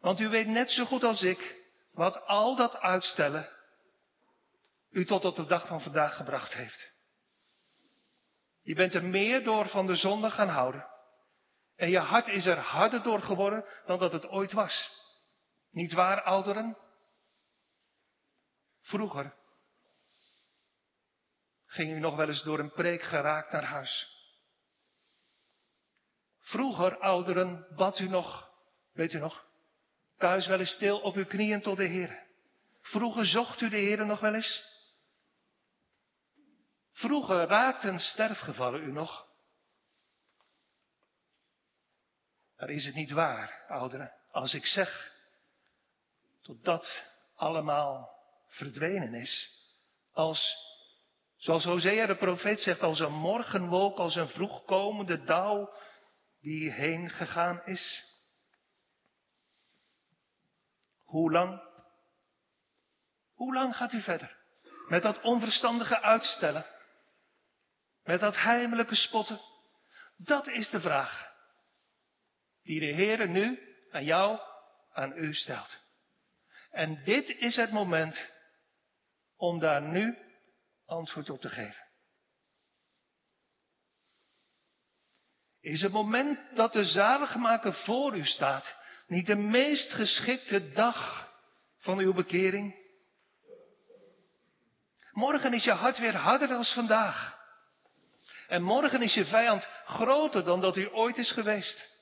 Want 0.00 0.20
u 0.20 0.28
weet 0.28 0.46
net 0.46 0.70
zo 0.70 0.84
goed 0.84 1.04
als 1.04 1.22
ik 1.22 1.56
wat 1.92 2.26
al 2.26 2.56
dat 2.56 2.76
uitstellen 2.76 3.48
u 4.90 5.04
tot 5.04 5.24
op 5.24 5.36
de 5.36 5.46
dag 5.46 5.66
van 5.66 5.80
vandaag 5.80 6.16
gebracht 6.16 6.54
heeft. 6.54 6.92
Je 8.62 8.74
bent 8.74 8.94
er 8.94 9.04
meer 9.04 9.44
door 9.44 9.68
van 9.68 9.86
de 9.86 9.94
zonde 9.94 10.30
gaan 10.30 10.48
houden. 10.48 10.86
En 11.76 11.90
je 11.90 11.98
hart 11.98 12.28
is 12.28 12.46
er 12.46 12.58
harder 12.58 13.02
door 13.02 13.20
geworden 13.20 13.64
dan 13.86 13.98
dat 13.98 14.12
het 14.12 14.28
ooit 14.28 14.52
was. 14.52 14.90
Niet 15.70 15.92
waar, 15.92 16.22
ouderen? 16.22 16.76
Vroeger 18.80 19.34
ging 21.68 21.92
u 21.92 21.98
nog 21.98 22.16
wel 22.16 22.28
eens 22.28 22.42
door 22.42 22.58
een 22.58 22.72
preek 22.72 23.02
geraakt 23.02 23.52
naar 23.52 23.64
huis. 23.64 24.16
Vroeger, 26.38 26.98
ouderen, 26.98 27.66
bad 27.76 27.98
u 27.98 28.08
nog, 28.08 28.50
weet 28.92 29.12
u 29.12 29.18
nog, 29.18 29.46
thuis 30.16 30.46
wel 30.46 30.58
eens 30.58 30.72
stil 30.72 31.00
op 31.00 31.14
uw 31.14 31.26
knieën 31.26 31.62
tot 31.62 31.76
de 31.76 31.86
Heer. 31.86 32.26
Vroeger 32.80 33.26
zocht 33.26 33.60
u 33.60 33.68
de 33.68 33.76
Heer 33.76 34.06
nog 34.06 34.20
wel 34.20 34.34
eens. 34.34 34.76
Vroeger 36.92 37.46
raakten 37.46 37.98
sterfgevallen 37.98 38.82
u 38.82 38.92
nog. 38.92 39.26
Maar 42.56 42.70
is 42.70 42.84
het 42.84 42.94
niet 42.94 43.10
waar, 43.10 43.64
ouderen, 43.68 44.12
als 44.30 44.54
ik 44.54 44.66
zeg 44.66 45.12
dat 46.42 46.64
dat 46.64 47.04
allemaal 47.34 48.10
verdwenen 48.46 49.14
is, 49.14 49.62
als 50.12 50.67
Zoals 51.38 51.64
Hosea 51.64 52.06
de 52.06 52.16
profeet 52.16 52.60
zegt, 52.60 52.80
als 52.82 53.00
een 53.00 53.12
morgenwolk, 53.12 53.98
als 53.98 54.14
een 54.14 54.28
vroegkomende 54.28 55.24
dauw 55.24 55.72
die 56.40 56.72
heen 56.72 57.10
gegaan 57.10 57.62
is. 57.64 58.04
Hoe 61.04 61.32
lang? 61.32 61.62
Hoe 63.34 63.54
lang 63.54 63.76
gaat 63.76 63.92
u 63.92 64.02
verder? 64.02 64.36
Met 64.88 65.02
dat 65.02 65.20
onverstandige 65.20 66.00
uitstellen? 66.00 66.66
Met 68.02 68.20
dat 68.20 68.36
heimelijke 68.36 68.94
spotten? 68.94 69.40
Dat 70.16 70.46
is 70.46 70.70
de 70.70 70.80
vraag 70.80 71.36
die 72.62 72.80
de 72.80 72.86
Heer 72.86 73.28
nu 73.28 73.58
aan 73.90 74.04
jou, 74.04 74.40
aan 74.92 75.12
u 75.16 75.34
stelt. 75.34 75.78
En 76.70 77.04
dit 77.04 77.28
is 77.28 77.56
het 77.56 77.70
moment 77.70 78.30
om 79.36 79.58
daar 79.58 79.82
nu 79.82 80.27
antwoord 80.88 81.30
op 81.30 81.40
te 81.40 81.48
geven. 81.48 81.86
Is 85.60 85.82
het 85.82 85.92
moment 85.92 86.38
dat 86.54 86.72
de 86.72 86.84
zaligmaker 86.84 87.74
voor 87.74 88.16
u 88.16 88.24
staat 88.24 88.76
niet 89.06 89.26
de 89.26 89.36
meest 89.36 89.92
geschikte 89.92 90.72
dag 90.72 91.30
van 91.76 91.98
uw 91.98 92.12
bekering? 92.12 92.86
Morgen 95.12 95.52
is 95.52 95.64
je 95.64 95.72
hart 95.72 95.98
weer 95.98 96.16
harder 96.16 96.48
dan 96.48 96.64
vandaag. 96.64 97.36
En 98.48 98.62
morgen 98.62 99.02
is 99.02 99.14
je 99.14 99.24
vijand 99.24 99.68
groter 99.84 100.44
dan 100.44 100.60
dat 100.60 100.74
hij 100.74 100.90
ooit 100.90 101.16
is 101.16 101.32
geweest. 101.32 101.96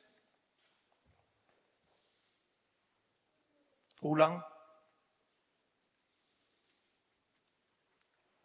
Hoe 3.97 4.17
lang? 4.17 4.45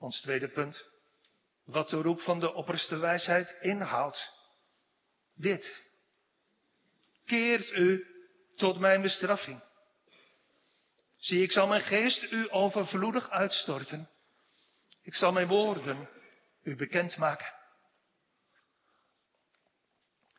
Ons 0.02 0.22
tweede 0.22 0.48
punt. 0.48 0.90
Wat 1.64 1.90
de 1.90 2.02
roep 2.02 2.22
van 2.22 2.40
de 2.40 2.54
opperste 2.54 2.98
wijsheid 2.98 3.58
inhoudt. 3.60 4.30
Dit. 5.36 5.84
Keert 7.26 7.72
u 7.72 8.06
tot 8.56 8.80
mijn 8.80 9.02
bestraffing. 9.02 9.64
Zie, 11.18 11.44
ik 11.44 11.52
zal 11.52 11.68
mijn 11.68 11.82
geest 11.82 12.32
u 12.32 12.48
overvloedig 12.50 13.30
uitstorten. 13.30 14.10
Ik 15.02 15.16
zal 15.16 15.32
mijn 15.32 15.48
woorden 15.48 16.10
u 16.64 16.76
bekendmaken. 16.76 17.54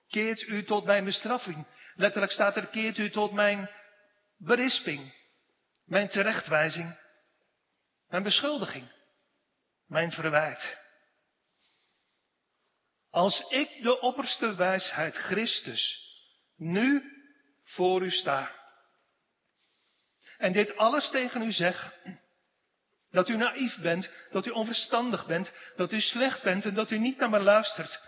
Keert 0.08 0.42
u 0.42 0.64
tot 0.64 0.84
mijn 0.84 1.04
bestraffing. 1.04 1.66
Letterlijk 1.94 2.32
staat 2.32 2.56
er, 2.56 2.66
keert 2.66 2.98
u 2.98 3.10
tot 3.10 3.32
mijn 3.32 3.70
berisping, 4.36 5.14
mijn 5.84 6.08
terechtwijzing, 6.08 6.98
mijn 8.08 8.22
beschuldiging, 8.22 8.90
mijn 9.92 10.12
verwijt. 10.12 10.78
Als 13.10 13.44
ik 13.48 13.82
de 13.82 14.00
opperste 14.00 14.54
wijsheid 14.54 15.16
Christus 15.16 16.10
nu 16.56 17.02
voor 17.64 18.02
u 18.02 18.10
sta 18.10 18.50
en 20.38 20.52
dit 20.52 20.76
alles 20.76 21.10
tegen 21.10 21.42
u 21.42 21.52
zeg, 21.52 21.94
dat 23.10 23.28
u 23.28 23.36
naïef 23.36 23.78
bent, 23.78 24.10
dat 24.30 24.46
u 24.46 24.50
onverstandig 24.50 25.26
bent, 25.26 25.52
dat 25.76 25.92
u 25.92 26.00
slecht 26.00 26.42
bent 26.42 26.64
en 26.64 26.74
dat 26.74 26.90
u 26.90 26.98
niet 26.98 27.18
naar 27.18 27.30
me 27.30 27.40
luistert. 27.40 28.00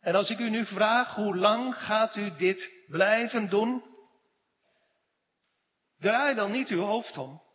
En 0.00 0.14
als 0.14 0.30
ik 0.30 0.38
u 0.38 0.50
nu 0.50 0.66
vraag, 0.66 1.14
hoe 1.14 1.36
lang 1.36 1.76
gaat 1.76 2.16
u 2.16 2.36
dit 2.36 2.70
blijven 2.88 3.48
doen? 3.48 3.84
Draai 5.98 6.34
dan 6.34 6.50
niet 6.50 6.68
uw 6.68 6.82
hoofd 6.82 7.16
om. 7.16 7.49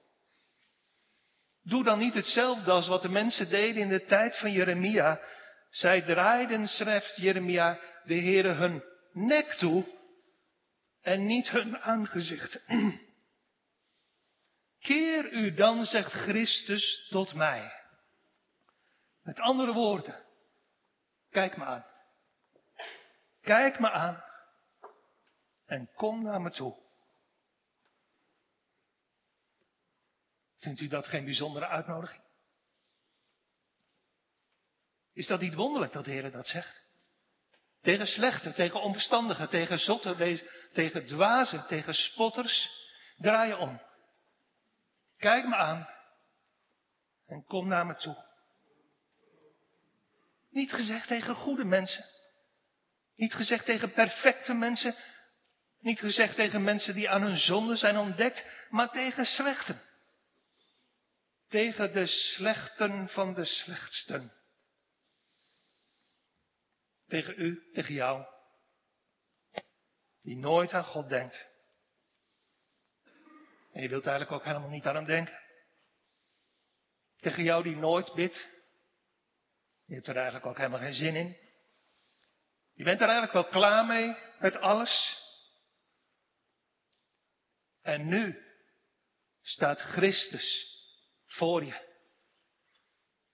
Doe 1.66 1.84
dan 1.84 2.00
niet 2.00 2.14
hetzelfde 2.14 2.72
als 2.72 2.88
wat 2.88 3.02
de 3.02 3.10
mensen 3.10 3.50
deden 3.50 3.82
in 3.82 3.90
de 3.90 4.06
tijd 4.06 4.38
van 4.38 4.52
Jeremia. 4.52 5.20
Zij 5.70 6.02
draaiden, 6.02 6.68
schrijft 6.68 7.16
Jeremia, 7.16 7.80
de 8.04 8.14
Heere 8.14 8.50
hun 8.50 8.84
nek 9.12 9.54
toe 9.54 9.86
en 11.02 11.26
niet 11.26 11.50
hun 11.50 11.78
aangezicht. 11.78 12.64
Keer 14.80 15.32
u 15.32 15.54
dan, 15.54 15.86
zegt 15.86 16.12
Christus, 16.12 17.08
tot 17.10 17.34
mij. 17.34 17.72
Met 19.24 19.40
andere 19.40 19.74
woorden, 19.74 20.24
kijk 21.30 21.58
me 21.58 21.66
aan. 21.66 21.86
Kijk 23.42 23.80
me 23.80 23.92
aan 23.92 24.24
en 25.66 25.90
kom 25.96 26.24
naar 26.24 26.42
me 26.42 26.50
toe. 26.50 26.85
Vindt 30.66 30.80
u 30.80 30.88
dat 30.88 31.08
geen 31.08 31.24
bijzondere 31.26 31.68
uitnodiging? 31.68 32.22
Is 35.14 35.28
dat 35.28 35.40
niet 35.40 35.54
wonderlijk 35.54 35.94
dat 35.94 36.06
de 36.06 36.12
Heer 36.12 36.32
dat 36.32 36.48
zegt? 36.48 36.86
Tegen 37.82 38.08
slechte, 38.08 38.54
tegen 38.54 38.82
onverstandigen, 38.82 39.50
tegen 39.50 39.80
zotten, 39.80 40.40
tegen 40.72 41.06
dwazen, 41.06 41.68
tegen 41.68 41.94
spotters. 41.94 42.70
Draai 43.18 43.48
je 43.48 43.58
om. 43.58 43.82
Kijk 45.18 45.48
me 45.48 45.56
aan 45.56 45.90
en 47.28 47.44
kom 47.44 47.68
naar 47.68 47.86
me 47.86 47.96
toe. 47.96 48.18
Niet 50.50 50.72
gezegd 50.72 51.08
tegen 51.08 51.36
goede 51.36 51.66
mensen. 51.66 52.06
Niet 53.16 53.34
gezegd 53.34 53.66
tegen 53.66 53.92
perfecte 53.92 54.54
mensen. 54.54 54.96
Niet 55.80 56.00
gezegd 56.00 56.36
tegen 56.36 56.64
mensen 56.64 56.94
die 56.94 57.10
aan 57.10 57.22
hun 57.22 57.38
zonde 57.38 57.76
zijn 57.76 57.98
ontdekt, 57.98 58.46
maar 58.70 58.90
tegen 58.90 59.26
slechten. 59.26 59.82
Tegen 61.48 61.94
de 61.94 62.08
slechten 62.08 63.10
van 63.10 63.34
de 63.34 63.46
slechtsten. 63.46 64.34
Tegen 67.08 67.34
u, 67.38 67.72
tegen 67.74 67.94
jou. 67.94 68.26
Die 70.22 70.38
nooit 70.38 70.74
aan 70.74 70.84
God 70.84 71.10
denkt. 71.10 71.48
En 73.72 73.82
je 73.82 73.90
wilt 73.90 74.06
eigenlijk 74.06 74.36
ook 74.40 74.46
helemaal 74.46 74.70
niet 74.70 74.86
aan 74.86 74.96
hem 74.96 75.06
denken. 75.06 75.40
Tegen 77.18 77.44
jou 77.44 77.64
die 77.64 77.76
nooit 77.76 78.14
bidt. 78.14 78.48
Je 79.86 79.94
hebt 79.94 80.08
er 80.08 80.16
eigenlijk 80.16 80.46
ook 80.46 80.58
helemaal 80.58 80.80
geen 80.80 80.94
zin 80.94 81.16
in. 81.16 81.38
Je 82.74 82.84
bent 82.84 83.02
er 83.02 83.08
eigenlijk 83.10 83.34
wel 83.34 83.62
klaar 83.62 83.86
mee 83.86 84.18
met 84.40 84.56
alles. 84.56 85.24
En 87.82 88.08
nu 88.08 88.46
staat 89.42 89.80
Christus 89.80 90.75
voor 91.36 91.64
je. 91.64 91.94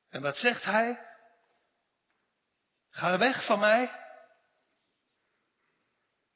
En 0.09 0.21
wat 0.21 0.37
zegt 0.37 0.63
hij? 0.63 1.07
Ga 2.89 3.17
weg 3.17 3.45
van 3.45 3.59
mij. 3.59 3.99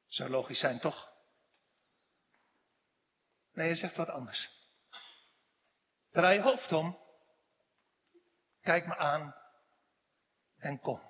Zou 0.08 0.30
logisch 0.30 0.60
zijn, 0.60 0.80
toch? 0.80 1.14
Nee, 3.54 3.66
hij 3.66 3.76
zegt 3.76 3.96
wat 3.96 4.10
anders. 4.10 4.50
Draai 6.12 6.38
je 6.38 6.42
hoofd 6.44 6.72
om. 6.72 7.00
Kijk 8.62 8.86
me 8.86 8.98
aan. 8.98 9.36
En 10.58 10.80
kom. 10.80 11.02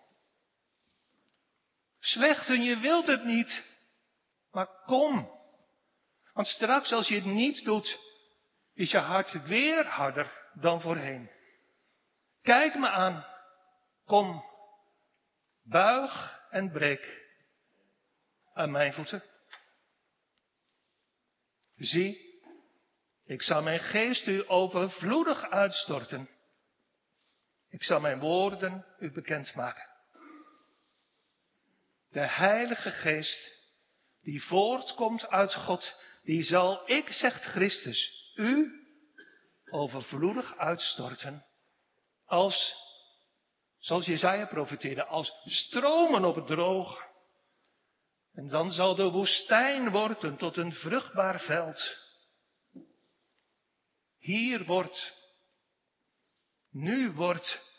Slechten, 2.00 2.64
je 2.64 2.78
wilt 2.78 3.08
het 3.08 3.24
niet. 3.24 3.64
Maar 4.52 4.68
kom. 4.86 5.34
Want 6.34 6.48
straks 6.48 6.92
als 6.92 7.08
je 7.08 7.16
het 7.16 7.26
niet 7.26 7.64
doet, 7.64 8.00
is 8.76 8.92
je 8.92 8.98
hart 8.98 9.48
weer 9.48 9.86
harder 9.86 10.50
dan 10.54 10.82
voorheen. 10.82 11.30
Kijk 12.42 12.76
me 12.76 12.90
aan. 12.90 13.26
Kom. 14.06 14.44
Buig 15.64 16.42
en 16.50 16.72
breek 16.72 17.24
aan 18.54 18.72
mijn 18.72 18.94
voeten. 18.94 19.24
Zie, 21.76 22.42
ik 23.26 23.42
zal 23.42 23.62
mijn 23.62 23.80
geest 23.80 24.28
u 24.28 24.44
overvloedig 24.48 25.50
uitstorten. 25.50 26.30
Ik 27.70 27.84
zal 27.84 28.00
mijn 28.00 28.20
woorden 28.20 28.86
u 29.00 29.12
bekendmaken. 29.12 29.90
De 32.10 32.28
Heilige 32.28 32.92
Geest, 32.92 33.70
die 34.22 34.44
voortkomt 34.44 35.28
uit 35.28 35.54
God, 35.54 35.96
die 36.24 36.44
zal 36.44 36.90
ik, 36.90 37.08
zegt 37.10 37.44
Christus, 37.44 38.25
u 38.36 38.72
overvloedig 39.70 40.58
uitstorten. 40.58 41.46
Als, 42.26 42.74
zoals 43.80 44.06
Jezaja 44.06 44.46
profeteerde, 44.46 45.06
als 45.06 45.32
stromen 45.44 46.26
op 46.26 46.36
het 46.36 46.48
droog. 46.48 47.04
En 48.34 48.48
dan 48.48 48.72
zal 48.72 48.96
de 48.96 49.10
woestijn 49.10 49.90
worden 49.90 50.38
tot 50.38 50.58
een 50.58 50.74
vruchtbaar 50.74 51.40
veld. 51.40 51.98
Hier 54.18 54.66
wordt, 54.66 55.14
nu 56.72 57.12
wordt 57.12 57.74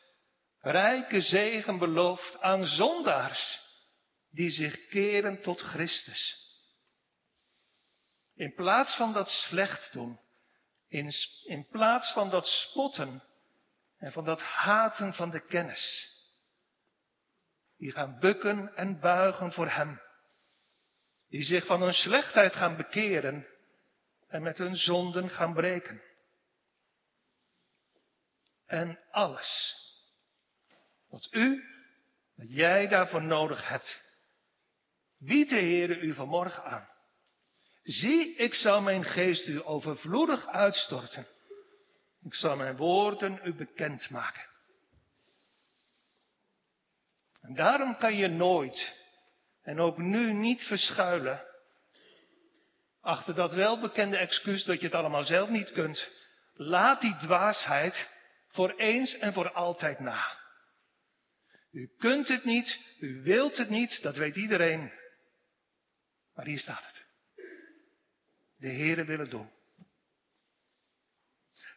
rijke 0.60 1.20
zegen 1.20 1.78
beloofd 1.78 2.40
aan 2.40 2.64
zondaars 2.64 3.60
die 4.30 4.50
zich 4.50 4.86
keren 4.88 5.42
tot 5.42 5.60
Christus. 5.60 6.44
In 8.34 8.54
plaats 8.54 8.96
van 8.96 9.12
dat 9.12 9.28
slecht 9.28 9.92
doen, 9.92 10.20
in, 10.96 11.12
in 11.44 11.66
plaats 11.66 12.12
van 12.12 12.30
dat 12.30 12.46
spotten 12.46 13.22
en 13.98 14.12
van 14.12 14.24
dat 14.24 14.40
haten 14.40 15.14
van 15.14 15.30
de 15.30 15.46
kennis, 15.46 16.14
die 17.78 17.92
gaan 17.92 18.18
bukken 18.18 18.76
en 18.76 19.00
buigen 19.00 19.52
voor 19.52 19.68
Hem, 19.68 20.00
die 21.28 21.44
zich 21.44 21.66
van 21.66 21.82
hun 21.82 21.92
slechtheid 21.92 22.54
gaan 22.54 22.76
bekeren 22.76 23.46
en 24.28 24.42
met 24.42 24.58
hun 24.58 24.76
zonden 24.76 25.30
gaan 25.30 25.54
breken. 25.54 26.02
En 28.66 29.00
alles 29.10 29.74
wat 31.08 31.28
u, 31.30 31.64
wat 32.34 32.52
jij 32.52 32.88
daarvoor 32.88 33.22
nodig 33.22 33.68
hebt, 33.68 34.02
biedt 35.18 35.50
de 35.50 35.56
Heere 35.56 35.98
u 35.98 36.14
vanmorgen 36.14 36.64
aan. 36.64 36.88
Zie, 37.86 38.34
ik 38.36 38.54
zal 38.54 38.80
mijn 38.80 39.04
geest 39.04 39.46
u 39.46 39.66
overvloedig 39.66 40.46
uitstorten. 40.46 41.26
Ik 42.22 42.34
zal 42.34 42.56
mijn 42.56 42.76
woorden 42.76 43.40
u 43.44 43.54
bekendmaken. 43.54 44.46
En 47.40 47.54
daarom 47.54 47.96
kan 47.96 48.16
je 48.16 48.28
nooit, 48.28 48.92
en 49.62 49.80
ook 49.80 49.98
nu 49.98 50.32
niet 50.32 50.62
verschuilen, 50.62 51.44
achter 53.00 53.34
dat 53.34 53.52
welbekende 53.52 54.16
excuus 54.16 54.64
dat 54.64 54.80
je 54.80 54.86
het 54.86 54.94
allemaal 54.94 55.24
zelf 55.24 55.48
niet 55.48 55.72
kunt. 55.72 56.10
Laat 56.54 57.00
die 57.00 57.16
dwaasheid 57.16 58.08
voor 58.48 58.70
eens 58.70 59.18
en 59.18 59.32
voor 59.32 59.52
altijd 59.52 59.98
na. 59.98 60.38
U 61.70 61.94
kunt 61.98 62.28
het 62.28 62.44
niet, 62.44 62.78
u 63.00 63.22
wilt 63.22 63.56
het 63.56 63.68
niet, 63.68 64.02
dat 64.02 64.16
weet 64.16 64.36
iedereen. 64.36 64.92
Maar 66.34 66.46
hier 66.46 66.58
staat 66.58 66.84
het. 66.86 66.95
De 68.56 68.68
Heere 68.68 69.04
wil 69.04 69.18
het 69.18 69.30
doen. 69.30 69.50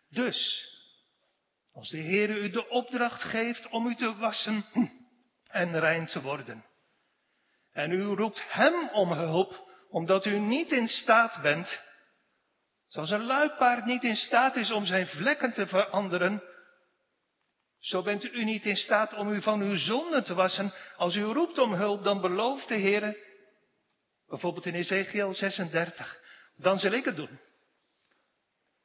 Dus, 0.09 0.67
als 1.73 1.89
de 1.89 2.01
Heere 2.01 2.39
u 2.39 2.49
de 2.49 2.69
opdracht 2.69 3.21
geeft 3.21 3.67
om 3.69 3.87
u 3.87 3.95
te 3.95 4.15
wassen 4.15 4.65
en 5.61 5.79
rein 5.79 6.05
te 6.05 6.21
worden. 6.21 6.65
En 7.71 7.91
u 7.91 8.03
roept 8.03 8.43
Hem 8.47 8.89
om 8.89 9.11
hulp, 9.11 9.69
omdat 9.89 10.25
u 10.25 10.39
niet 10.39 10.71
in 10.71 10.87
staat 10.87 11.41
bent. 11.41 11.79
Zoals 12.87 13.09
een 13.09 13.25
luipaard 13.25 13.85
niet 13.85 14.03
in 14.03 14.15
staat 14.15 14.55
is 14.55 14.71
om 14.71 14.85
zijn 14.85 15.07
vlekken 15.07 15.53
te 15.53 15.67
veranderen, 15.67 16.43
zo 17.79 18.01
bent 18.01 18.23
u 18.23 18.43
niet 18.43 18.65
in 18.65 18.75
staat 18.75 19.13
om 19.13 19.33
u 19.33 19.41
van 19.41 19.61
uw 19.61 19.75
zonden 19.75 20.23
te 20.23 20.33
wassen. 20.33 20.73
Als 20.97 21.15
u 21.15 21.23
roept 21.23 21.57
om 21.57 21.73
hulp, 21.73 22.03
dan 22.03 22.21
belooft 22.21 22.67
de 22.67 22.75
Heer, 22.75 23.17
bijvoorbeeld 24.27 24.65
in 24.65 24.73
Ezekiel 24.73 25.33
36, 25.33 26.19
dan 26.59 26.77
zal 26.77 26.91
ik 26.91 27.05
het 27.05 27.15
doen. 27.15 27.39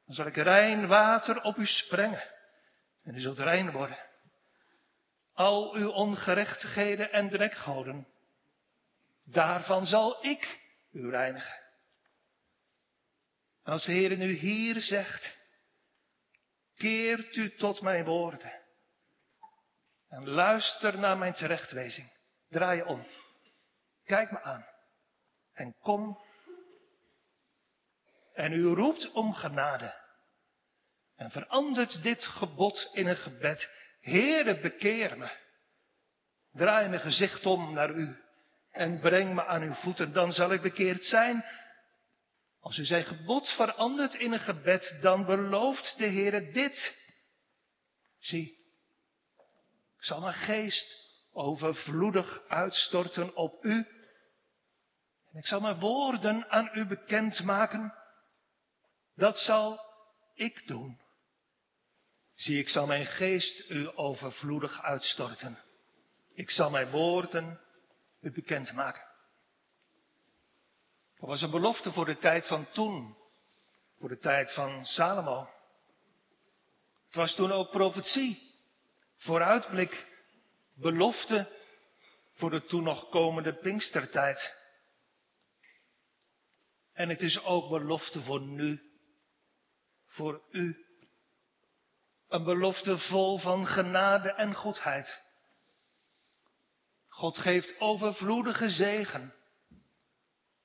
Dan 0.05 0.15
zal 0.15 0.25
ik 0.25 0.35
rein 0.35 0.87
water 0.87 1.41
op 1.41 1.57
u 1.57 1.65
sprengen 1.65 2.23
en 3.03 3.15
u 3.15 3.19
zult 3.19 3.39
rein 3.39 3.71
worden. 3.71 3.97
Al 5.33 5.73
uw 5.73 5.89
ongerechtigheden 5.89 7.11
en 7.11 7.29
drekgoden, 7.29 8.07
daarvan 9.23 9.85
zal 9.85 10.25
ik 10.25 10.59
u 10.91 11.09
reinigen. 11.09 11.63
En 13.63 13.71
als 13.71 13.85
de 13.85 13.91
Heer 13.91 14.17
nu 14.17 14.31
hier 14.31 14.81
zegt, 14.81 15.37
keert 16.75 17.35
u 17.35 17.55
tot 17.55 17.81
mijn 17.81 18.05
woorden 18.05 18.63
en 20.07 20.29
luister 20.29 20.99
naar 20.99 21.17
mijn 21.17 21.33
terechtwijzing. 21.33 22.11
Draai 22.49 22.77
je 22.77 22.85
om. 22.85 23.05
Kijk 24.03 24.31
me 24.31 24.41
aan. 24.41 24.65
En 25.53 25.75
kom. 25.79 26.24
En 28.35 28.53
u 28.53 28.65
roept 28.65 29.11
om 29.11 29.33
genade. 29.33 29.93
En 31.15 31.31
verandert 31.31 32.03
dit 32.03 32.23
gebod 32.23 32.89
in 32.93 33.07
een 33.07 33.15
gebed. 33.15 33.69
Heere, 34.01 34.59
bekeer 34.59 35.17
me. 35.17 35.29
Draai 36.51 36.87
mijn 36.87 37.01
gezicht 37.01 37.45
om 37.45 37.73
naar 37.73 37.89
u. 37.89 38.15
En 38.71 38.99
breng 38.99 39.33
me 39.33 39.45
aan 39.45 39.61
uw 39.61 39.73
voeten. 39.73 40.13
Dan 40.13 40.31
zal 40.31 40.51
ik 40.51 40.61
bekeerd 40.61 41.03
zijn. 41.03 41.45
Als 42.59 42.77
u 42.77 42.85
zijn 42.85 43.03
gebod 43.03 43.49
verandert 43.49 44.13
in 44.13 44.33
een 44.33 44.39
gebed, 44.39 44.97
dan 45.01 45.25
belooft 45.25 45.97
de 45.97 46.07
Heere 46.07 46.51
dit. 46.51 47.03
Zie, 48.19 48.47
ik 49.97 50.03
zal 50.03 50.21
mijn 50.21 50.33
geest 50.33 51.03
overvloedig 51.31 52.41
uitstorten 52.47 53.35
op 53.35 53.63
u. 53.63 53.87
En 55.31 55.39
ik 55.39 55.45
zal 55.45 55.59
mijn 55.59 55.79
woorden 55.79 56.49
aan 56.49 56.69
u 56.73 56.85
bekendmaken. 56.85 57.93
Dat 59.15 59.37
zal 59.37 59.79
ik 60.33 60.67
doen. 60.67 60.99
Zie, 62.33 62.59
ik 62.59 62.69
zal 62.69 62.85
mijn 62.85 63.05
geest 63.05 63.69
u 63.69 63.89
overvloedig 63.97 64.81
uitstorten. 64.81 65.59
Ik 66.33 66.49
zal 66.49 66.69
mijn 66.69 66.89
woorden 66.89 67.59
u 68.21 68.31
bekendmaken. 68.31 69.07
Dat 71.19 71.29
was 71.29 71.41
een 71.41 71.51
belofte 71.51 71.91
voor 71.91 72.05
de 72.05 72.17
tijd 72.17 72.47
van 72.47 72.71
toen, 72.71 73.17
voor 73.97 74.09
de 74.09 74.17
tijd 74.17 74.53
van 74.53 74.85
Salomo. 74.85 75.49
Het 77.05 77.15
was 77.15 77.35
toen 77.35 77.51
ook 77.51 77.71
profetie 77.71 78.53
vooruitblik, 79.17 80.07
belofte 80.73 81.47
voor 82.33 82.49
de 82.49 82.65
toen 82.65 82.83
nog 82.83 83.09
komende 83.09 83.53
Pinkstertijd. 83.53 84.53
En 86.93 87.09
het 87.09 87.21
is 87.21 87.43
ook 87.43 87.69
belofte 87.69 88.21
voor 88.21 88.41
nu, 88.41 88.81
voor 90.15 90.41
u. 90.51 90.85
Een 92.27 92.43
belofte 92.43 92.97
vol 92.97 93.37
van 93.37 93.67
genade 93.67 94.31
en 94.31 94.53
goedheid. 94.53 95.23
God 97.07 97.37
geeft 97.37 97.79
overvloedige 97.79 98.69
zegen, 98.69 99.33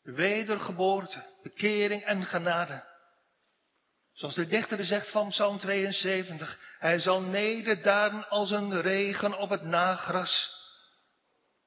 wedergeboorte, 0.03 1.39
bekering 1.43 2.03
en 2.03 2.25
genade. 2.25 2.89
Zoals 4.13 4.35
de 4.35 4.47
dichter 4.47 4.85
zegt 4.85 5.11
van 5.11 5.29
Psalm 5.29 5.59
72, 5.59 6.77
hij 6.79 6.99
zal 6.99 7.21
nederdaan 7.21 8.29
als 8.29 8.51
een 8.51 8.81
regen 8.81 9.39
op 9.39 9.51
het 9.51 9.63
nagras, 9.63 10.51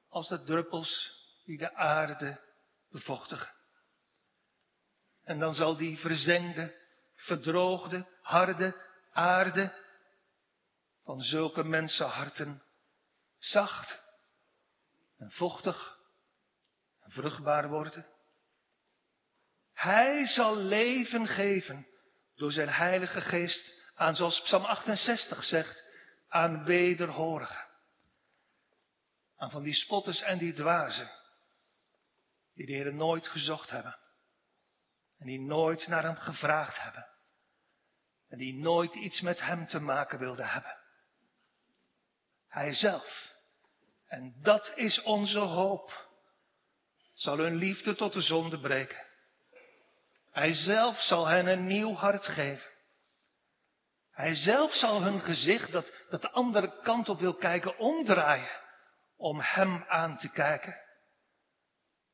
als 0.08 0.28
de 0.28 0.44
druppels 0.44 1.22
die 1.44 1.58
de 1.58 1.74
aarde 1.74 2.40
bevochtigen. 2.90 3.52
En 5.24 5.38
dan 5.38 5.54
zal 5.54 5.76
die 5.76 5.98
verzengde, 5.98 6.83
verdroogde, 7.24 8.06
harde 8.22 8.82
aarde 9.12 9.74
van 11.04 11.20
zulke 11.20 11.64
mensenharten 11.64 12.62
zacht 13.38 14.02
en 15.16 15.30
vochtig 15.30 15.98
en 17.00 17.10
vruchtbaar 17.10 17.68
worden. 17.68 18.06
Hij 19.72 20.26
zal 20.26 20.56
leven 20.56 21.26
geven 21.26 21.86
door 22.34 22.52
zijn 22.52 22.68
heilige 22.68 23.20
geest 23.20 23.82
aan, 23.94 24.14
zoals 24.14 24.42
Psalm 24.42 24.64
68 24.64 25.44
zegt, 25.44 25.84
aan 26.28 26.64
wederhorigen. 26.64 27.66
Aan 29.36 29.50
van 29.50 29.62
die 29.62 29.74
spotters 29.74 30.22
en 30.22 30.38
die 30.38 30.52
dwazen, 30.52 31.10
die 32.54 32.66
de 32.66 32.72
Heer 32.72 32.94
nooit 32.94 33.28
gezocht 33.28 33.70
hebben. 33.70 33.98
En 35.18 35.26
die 35.26 35.40
nooit 35.40 35.86
naar 35.86 36.02
hem 36.02 36.16
gevraagd 36.16 36.82
hebben. 36.82 37.13
En 38.34 38.40
die 38.40 38.54
nooit 38.54 38.94
iets 38.94 39.20
met 39.20 39.40
hem 39.40 39.66
te 39.66 39.80
maken 39.80 40.18
wilden 40.18 40.48
hebben. 40.48 40.76
Hij 42.48 42.72
zelf. 42.72 43.32
En 44.06 44.34
dat 44.42 44.72
is 44.74 45.02
onze 45.02 45.38
hoop. 45.38 46.08
Zal 47.12 47.38
hun 47.38 47.54
liefde 47.54 47.94
tot 47.94 48.12
de 48.12 48.20
zonde 48.20 48.60
breken. 48.60 49.06
Hij 50.32 50.52
zelf 50.52 51.00
zal 51.00 51.26
hen 51.26 51.46
een 51.46 51.66
nieuw 51.66 51.94
hart 51.94 52.24
geven. 52.24 52.70
Hij 54.10 54.34
zelf 54.34 54.74
zal 54.74 55.02
hun 55.02 55.20
gezicht, 55.20 55.72
dat, 55.72 55.92
dat 56.10 56.22
de 56.22 56.30
andere 56.30 56.80
kant 56.82 57.08
op 57.08 57.18
wil 57.20 57.34
kijken, 57.34 57.78
omdraaien. 57.78 58.60
Om 59.16 59.40
hem 59.40 59.84
aan 59.88 60.18
te 60.18 60.30
kijken. 60.30 60.80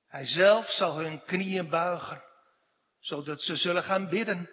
Hij 0.07 0.25
zelf 0.25 0.71
zal 0.71 0.97
hun 0.97 1.25
knieën 1.25 1.69
buigen, 1.69 2.23
zodat 2.99 3.43
ze 3.43 3.57
zullen 3.57 3.83
gaan 3.83 4.09
bidden. 4.09 4.51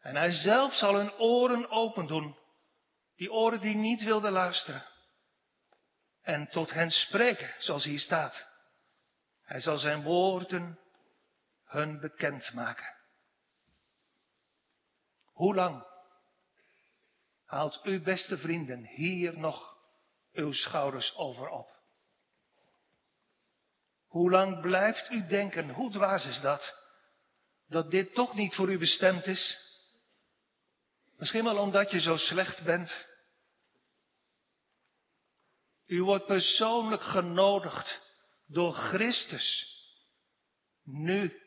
En 0.00 0.16
hij 0.16 0.30
zelf 0.30 0.74
zal 0.74 0.94
hun 0.94 1.12
oren 1.12 1.70
open 1.70 2.06
doen, 2.06 2.38
die 3.16 3.32
oren 3.32 3.60
die 3.60 3.74
niet 3.74 4.02
wilden 4.02 4.32
luisteren. 4.32 4.82
En 6.22 6.48
tot 6.48 6.70
hen 6.70 6.90
spreken, 6.90 7.54
zoals 7.58 7.84
hier 7.84 7.98
staat. 7.98 8.46
Hij 9.42 9.60
zal 9.60 9.78
zijn 9.78 10.02
woorden 10.02 10.78
hun 11.64 12.00
bekendmaken. 12.00 12.94
Hoe 15.24 15.54
lang 15.54 15.86
haalt 17.44 17.80
u, 17.84 18.00
beste 18.00 18.38
vrienden, 18.38 18.84
hier 18.84 19.38
nog 19.38 19.76
uw 20.32 20.52
schouders 20.52 21.14
over 21.14 21.48
op? 21.48 21.78
Hoe 24.06 24.30
lang 24.30 24.60
blijft 24.60 25.10
u 25.10 25.26
denken, 25.26 25.70
hoe 25.70 25.90
dwaas 25.90 26.26
is 26.26 26.40
dat, 26.40 26.78
dat 27.66 27.90
dit 27.90 28.14
toch 28.14 28.34
niet 28.34 28.54
voor 28.54 28.70
u 28.70 28.78
bestemd 28.78 29.26
is? 29.26 29.69
Misschien 31.20 31.44
wel 31.44 31.58
omdat 31.58 31.90
je 31.90 32.00
zo 32.00 32.16
slecht 32.16 32.64
bent. 32.64 33.06
U 35.86 36.02
wordt 36.02 36.26
persoonlijk 36.26 37.02
genodigd 37.02 38.00
door 38.46 38.72
Christus. 38.72 39.78
Nu 40.84 41.40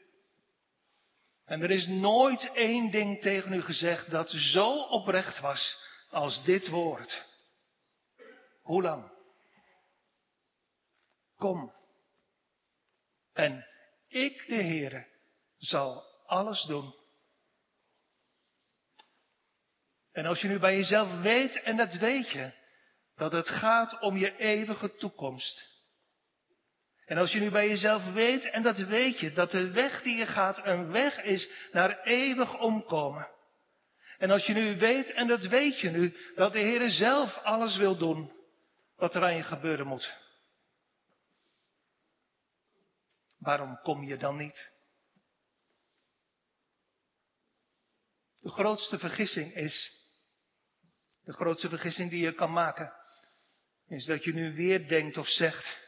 en 1.46 1.62
er 1.62 1.72
is 1.72 1.88
nooit 1.88 2.52
één 2.54 2.92
ding 2.92 3.22
tegen 3.22 3.54
u 3.54 3.62
gezegd 3.62 4.12
dat 4.12 4.30
zo 4.30 4.82
oprecht 4.82 5.40
was 5.40 5.78
als 6.10 6.44
dit 6.44 6.68
woord. 6.68 7.26
Hoe 8.62 8.82
lang? 8.82 9.12
Kom. 11.36 11.74
En 13.34 13.66
ik, 14.08 14.48
de 14.48 14.56
Heere, 14.56 15.08
zal 15.58 16.04
alles 16.26 16.64
doen. 16.64 17.03
En 20.14 20.26
als 20.26 20.42
je 20.42 20.48
nu 20.48 20.60
bij 20.60 20.76
jezelf 20.76 21.22
weet, 21.22 21.62
en 21.62 21.78
dat 21.78 21.94
weet 21.94 22.32
je, 22.32 22.52
dat 23.16 23.32
het 23.32 23.50
gaat 23.50 24.00
om 24.00 24.18
je 24.18 24.38
eeuwige 24.38 24.96
toekomst. 24.96 25.72
En 27.06 27.18
als 27.18 27.32
je 27.32 27.40
nu 27.40 27.52
bij 27.52 27.68
jezelf 27.68 28.14
weet, 28.14 28.46
en 28.46 28.64
dat 28.64 28.78
weet 28.78 29.20
je, 29.20 29.34
dat 29.34 29.52
de 29.52 29.72
weg 29.72 30.02
die 30.02 30.18
je 30.18 30.26
gaat 30.26 30.66
een 30.66 30.92
weg 30.92 31.24
is 31.24 31.52
naar 31.72 32.02
eeuwig 32.02 32.60
omkomen. 32.60 33.32
En 34.18 34.32
als 34.32 34.46
je 34.46 34.54
nu 34.54 34.78
weet, 34.78 35.12
en 35.12 35.28
dat 35.28 35.46
weet 35.46 35.80
je 35.80 35.90
nu, 35.90 36.16
dat 36.36 36.52
de 36.52 36.60
Heer 36.60 36.90
zelf 36.90 37.38
alles 37.38 37.78
wil 37.78 37.98
doen 37.98 38.32
wat 38.96 39.16
er 39.16 39.24
aan 39.24 39.36
je 39.36 39.44
gebeuren 39.44 39.88
moet. 39.88 40.14
Waarom 43.38 43.80
kom 43.82 44.04
je 44.04 44.18
dan 44.18 44.38
niet? 44.38 44.72
De 48.40 48.50
grootste 48.50 49.00
vergissing 49.00 49.54
is, 49.54 50.03
de 51.24 51.34
grootste 51.34 51.70
vergissing 51.70 52.10
die 52.10 52.24
je 52.24 52.34
kan 52.34 52.54
maken, 52.54 52.94
is 53.88 54.06
dat 54.06 54.24
je 54.24 54.34
nu 54.34 54.54
weer 54.56 54.88
denkt 54.88 55.18
of 55.18 55.28
zegt, 55.28 55.82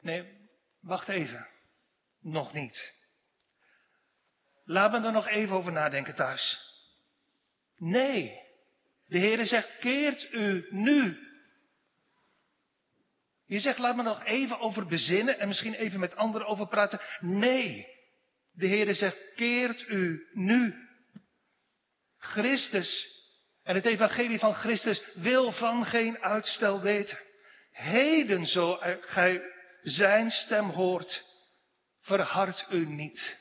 Nee, 0.00 0.48
wacht 0.80 1.08
even. 1.08 1.46
Nog 2.20 2.52
niet. 2.52 2.96
Laat 4.64 4.92
me 4.92 5.06
er 5.06 5.12
nog 5.12 5.28
even 5.28 5.56
over 5.56 5.72
nadenken 5.72 6.14
thuis. 6.14 6.66
Nee, 7.76 8.40
de 9.06 9.18
Heere 9.18 9.44
zegt, 9.44 9.78
keert 9.78 10.32
u 10.32 10.66
nu. 10.70 11.26
Je 13.46 13.60
zegt, 13.60 13.78
laat 13.78 13.96
me 13.96 14.02
nog 14.02 14.24
even 14.24 14.60
over 14.60 14.86
bezinnen 14.86 15.38
en 15.38 15.48
misschien 15.48 15.74
even 15.74 16.00
met 16.00 16.16
anderen 16.16 16.46
over 16.46 16.68
praten. 16.68 17.00
Nee, 17.20 17.86
de 18.52 18.68
Heere 18.68 18.94
zegt, 18.94 19.32
keert 19.34 19.88
u 19.88 20.28
nu. 20.32 20.88
Christus 22.18 23.17
en 23.68 23.74
het 23.74 23.86
evangelie 23.86 24.38
van 24.38 24.54
Christus 24.54 25.02
wil 25.14 25.52
van 25.52 25.84
geen 25.84 26.22
uitstel 26.22 26.80
weten. 26.80 27.18
Heden 27.72 28.46
zo 28.46 28.78
gij 29.00 29.42
zijn 29.82 30.30
stem 30.30 30.70
hoort, 30.70 31.24
verhard 32.00 32.66
u 32.70 32.86
niet. 32.86 33.38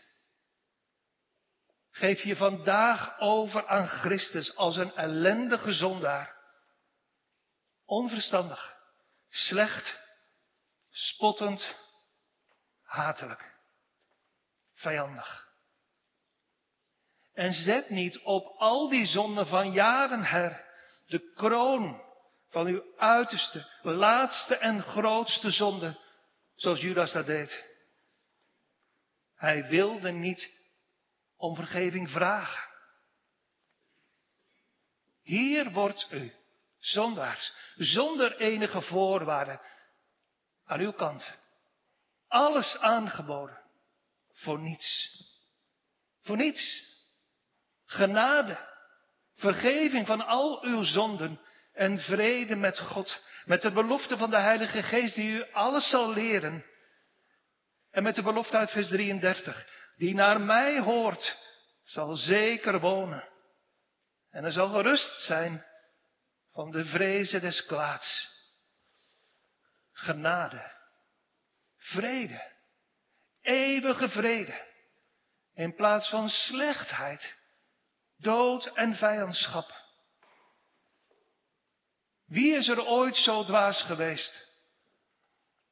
Geef 1.91 2.21
je 2.21 2.35
vandaag 2.35 3.19
over 3.19 3.67
aan 3.67 3.87
Christus 3.87 4.55
als 4.55 4.75
een 4.75 4.95
ellendige 4.95 5.71
zondaar. 5.71 6.35
Onverstandig, 7.85 8.77
slecht, 9.29 9.99
spottend, 10.89 11.75
hatelijk, 12.83 13.55
vijandig. 14.73 15.46
En 17.38 17.52
zet 17.52 17.89
niet 17.89 18.19
op 18.19 18.56
al 18.58 18.89
die 18.89 19.06
zonden 19.06 19.47
van 19.47 19.71
jaren 19.71 20.23
her 20.23 20.65
de 21.08 21.32
kroon 21.34 22.02
van 22.47 22.67
uw 22.67 22.84
uiterste, 22.97 23.67
laatste 23.82 24.56
en 24.56 24.82
grootste 24.82 25.52
zonde, 25.52 26.00
zoals 26.56 26.80
Judas 26.80 27.12
dat 27.12 27.26
deed. 27.26 27.65
Hij 29.36 29.67
wilde 29.67 30.12
niet 30.12 30.50
om 31.36 31.56
vergeving 31.56 32.10
vragen. 32.10 32.69
Hier 35.23 35.71
wordt 35.71 36.08
u, 36.12 36.34
zondaars, 36.80 37.54
zonder 37.76 38.38
enige 38.38 38.82
voorwaarden, 38.82 39.62
aan 40.65 40.80
uw 40.80 40.93
kant, 40.93 41.38
alles 42.28 42.78
aangeboden, 42.78 43.62
voor 44.34 44.60
niets. 44.60 45.21
Voor 46.21 46.38
niets. 46.38 46.95
Genade, 47.88 48.58
vergeving 49.36 50.08
van 50.08 50.26
al 50.26 50.63
uw 50.63 50.84
zonden 50.84 51.41
en 51.73 52.00
vrede 52.00 52.56
met 52.56 52.80
God, 52.80 53.23
met 53.45 53.62
de 53.62 53.71
belofte 53.71 54.17
van 54.17 54.30
de 54.30 54.38
Heilige 54.38 54.84
Geest 54.84 55.15
die 55.15 55.32
u 55.32 55.52
alles 55.52 55.89
zal 55.89 56.13
leren. 56.13 56.65
En 57.91 58.04
met 58.04 58.15
de 58.15 58.23
belofte 58.23 58.58
uit 58.58 58.71
vers 58.71 58.88
33, 58.88 59.67
die 59.95 60.13
naar 60.13 60.41
mij 60.41 60.80
hoort, 60.80 61.38
zal 61.84 62.15
zeker 62.15 62.80
wonen. 62.80 63.28
En 64.32 64.43
er 64.43 64.52
zal 64.52 64.69
gerust 64.69 65.21
zijn 65.21 65.65
van 66.52 66.71
de 66.71 66.86
vrezen 66.86 67.41
des 67.41 67.65
kwaads. 67.65 68.36
Genade, 69.91 70.71
vrede, 71.78 72.52
eeuwige 73.41 74.10
vrede, 74.10 74.65
in 75.54 75.76
plaats 75.76 76.10
van 76.10 76.30
slechtheid, 76.30 77.36
dood 78.17 78.65
en 78.65 78.95
vijandschap. 78.95 79.86
Wie 82.25 82.56
is 82.56 82.67
er 82.67 82.86
ooit 82.86 83.15
zo 83.15 83.43
dwaas 83.43 83.82
geweest 83.82 84.45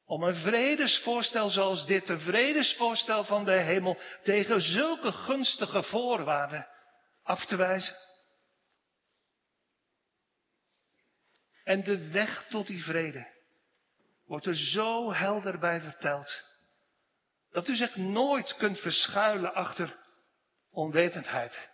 om 0.04 0.22
een 0.22 0.34
vredesvoorstel 0.34 1.50
zoals 1.50 1.86
dit, 1.86 2.08
een 2.08 2.20
vredesvoorstel 2.20 3.24
van 3.24 3.44
de 3.44 3.60
hemel, 3.60 3.98
tegen 4.22 4.60
zulke 4.60 5.12
gunstige 5.12 5.82
voorwaarden 5.82 6.68
af 7.22 7.44
te 7.44 7.56
wijzen? 7.56 7.96
En 11.64 11.84
de 11.84 12.10
weg 12.10 12.46
tot 12.48 12.66
die 12.66 12.84
vrede 12.84 13.34
wordt 14.26 14.46
er 14.46 14.56
zo 14.56 15.12
helder 15.12 15.58
bij 15.58 15.80
verteld, 15.80 16.42
dat 17.50 17.68
u 17.68 17.76
zich 17.76 17.96
nooit 17.96 18.56
kunt 18.56 18.78
verschuilen 18.78 19.54
achter 19.54 19.96
onwetendheid, 20.70 21.70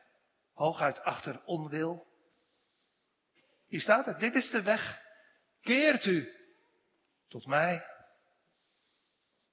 hooguit 0.62 1.02
achter 1.04 1.40
onwil. 1.44 2.06
Hier 3.66 3.80
staat 3.80 4.06
het, 4.06 4.20
dit 4.20 4.34
is 4.34 4.50
de 4.50 4.62
weg. 4.62 5.00
Keert 5.60 6.04
u 6.04 6.32
tot 7.28 7.46
mij. 7.46 7.86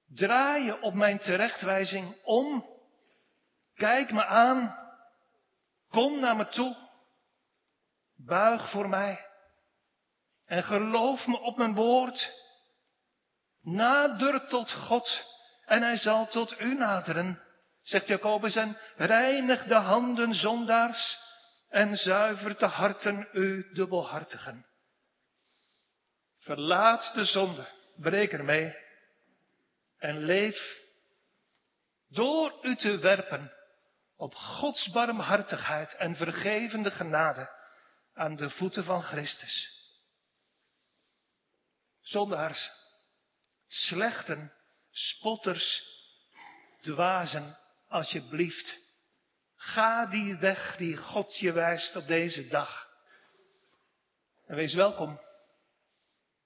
Draai 0.06 0.64
je 0.64 0.80
op 0.80 0.94
mijn 0.94 1.18
terechtwijzing 1.18 2.22
om. 2.24 2.66
Kijk 3.74 4.12
me 4.12 4.24
aan. 4.24 4.78
Kom 5.88 6.20
naar 6.20 6.36
me 6.36 6.48
toe. 6.48 6.76
Buig 8.16 8.70
voor 8.70 8.88
mij. 8.88 9.26
En 10.46 10.62
geloof 10.62 11.26
me 11.26 11.38
op 11.38 11.56
mijn 11.56 11.74
woord. 11.74 12.32
Nader 13.62 14.46
tot 14.48 14.72
God 14.72 15.24
en 15.64 15.82
hij 15.82 15.96
zal 15.96 16.26
tot 16.26 16.60
u 16.60 16.74
naderen, 16.74 17.42
zegt 17.82 18.06
Jacobus 18.06 18.56
en 18.56 18.78
reinig 18.96 19.64
de 19.64 19.74
handen 19.74 20.34
zondaars 20.34 21.18
en 21.68 21.96
zuivert 21.96 22.58
de 22.58 22.66
harten 22.66 23.28
u 23.32 23.68
dubbelhartigen. 23.72 24.66
Verlaat 26.38 27.14
de 27.14 27.24
zonde, 27.24 27.66
breek 27.96 28.32
ermee 28.32 28.76
en 29.98 30.18
leef 30.18 30.78
door 32.08 32.58
u 32.62 32.76
te 32.76 32.98
werpen 32.98 33.52
op 34.16 34.34
Gods 34.34 34.90
barmhartigheid 34.90 35.94
en 35.94 36.16
vergevende 36.16 36.90
genade 36.90 37.50
aan 38.14 38.36
de 38.36 38.50
voeten 38.50 38.84
van 38.84 39.02
Christus. 39.02 39.84
Zondaars, 42.00 42.70
slechten, 43.66 44.52
spotters, 44.90 45.82
dwazen, 46.80 47.56
alsjeblieft. 47.90 48.78
Ga 49.56 50.06
die 50.06 50.36
weg 50.36 50.76
die 50.76 50.96
God 50.96 51.38
je 51.38 51.52
wijst 51.52 51.96
op 51.96 52.06
deze 52.06 52.48
dag. 52.48 52.88
En 54.46 54.56
wees 54.56 54.74
welkom 54.74 55.20